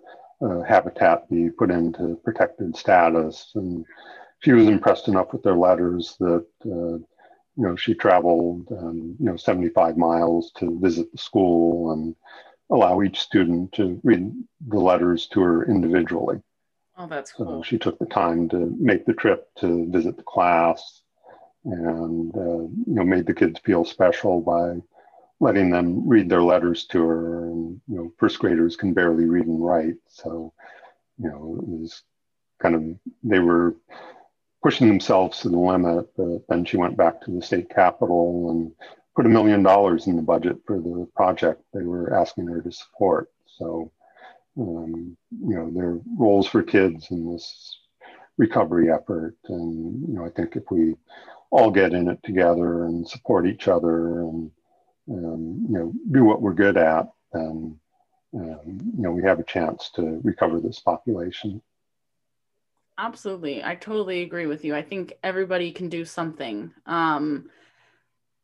[0.41, 3.51] uh, habitat be put into protected status.
[3.53, 3.85] And
[4.39, 6.97] she was impressed enough with their letters that, uh,
[7.57, 12.15] you know, she traveled, um, you know, 75 miles to visit the school and
[12.71, 14.31] allow each student to read
[14.67, 16.41] the letters to her individually.
[16.97, 17.45] Oh, that's cool.
[17.45, 21.01] So she took the time to make the trip to visit the class
[21.65, 24.79] and uh, you know made the kids feel special by
[25.39, 29.47] letting them read their letters to her and you know first graders can barely read
[29.47, 30.53] and write so
[31.17, 32.03] you know it was
[32.61, 32.83] kind of
[33.23, 33.75] they were
[34.63, 38.71] pushing themselves to the limit but then she went back to the state capitol and
[39.15, 42.71] put a million dollars in the budget for the project they were asking her to
[42.71, 43.91] support so
[44.57, 47.79] um, you know their roles for kids in this
[48.37, 50.95] recovery effort and you know i think if we
[51.51, 54.51] all get in it together and support each other and
[55.09, 57.79] um, you know do what we're good at, then
[58.33, 58.61] um,
[58.97, 61.61] you know we have a chance to recover this population.
[62.97, 64.75] Absolutely, I totally agree with you.
[64.75, 66.71] I think everybody can do something.
[66.85, 67.49] Um,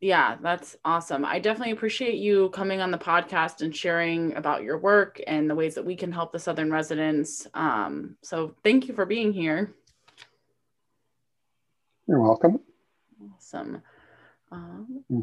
[0.02, 1.24] yeah, that's awesome.
[1.24, 5.54] I definitely appreciate you coming on the podcast and sharing about your work and the
[5.54, 7.46] ways that we can help the Southern residents.
[7.54, 9.72] Um, so, thank you for being here.
[12.08, 12.58] You're welcome.
[13.36, 13.80] Awesome.
[14.50, 15.22] Um, mm.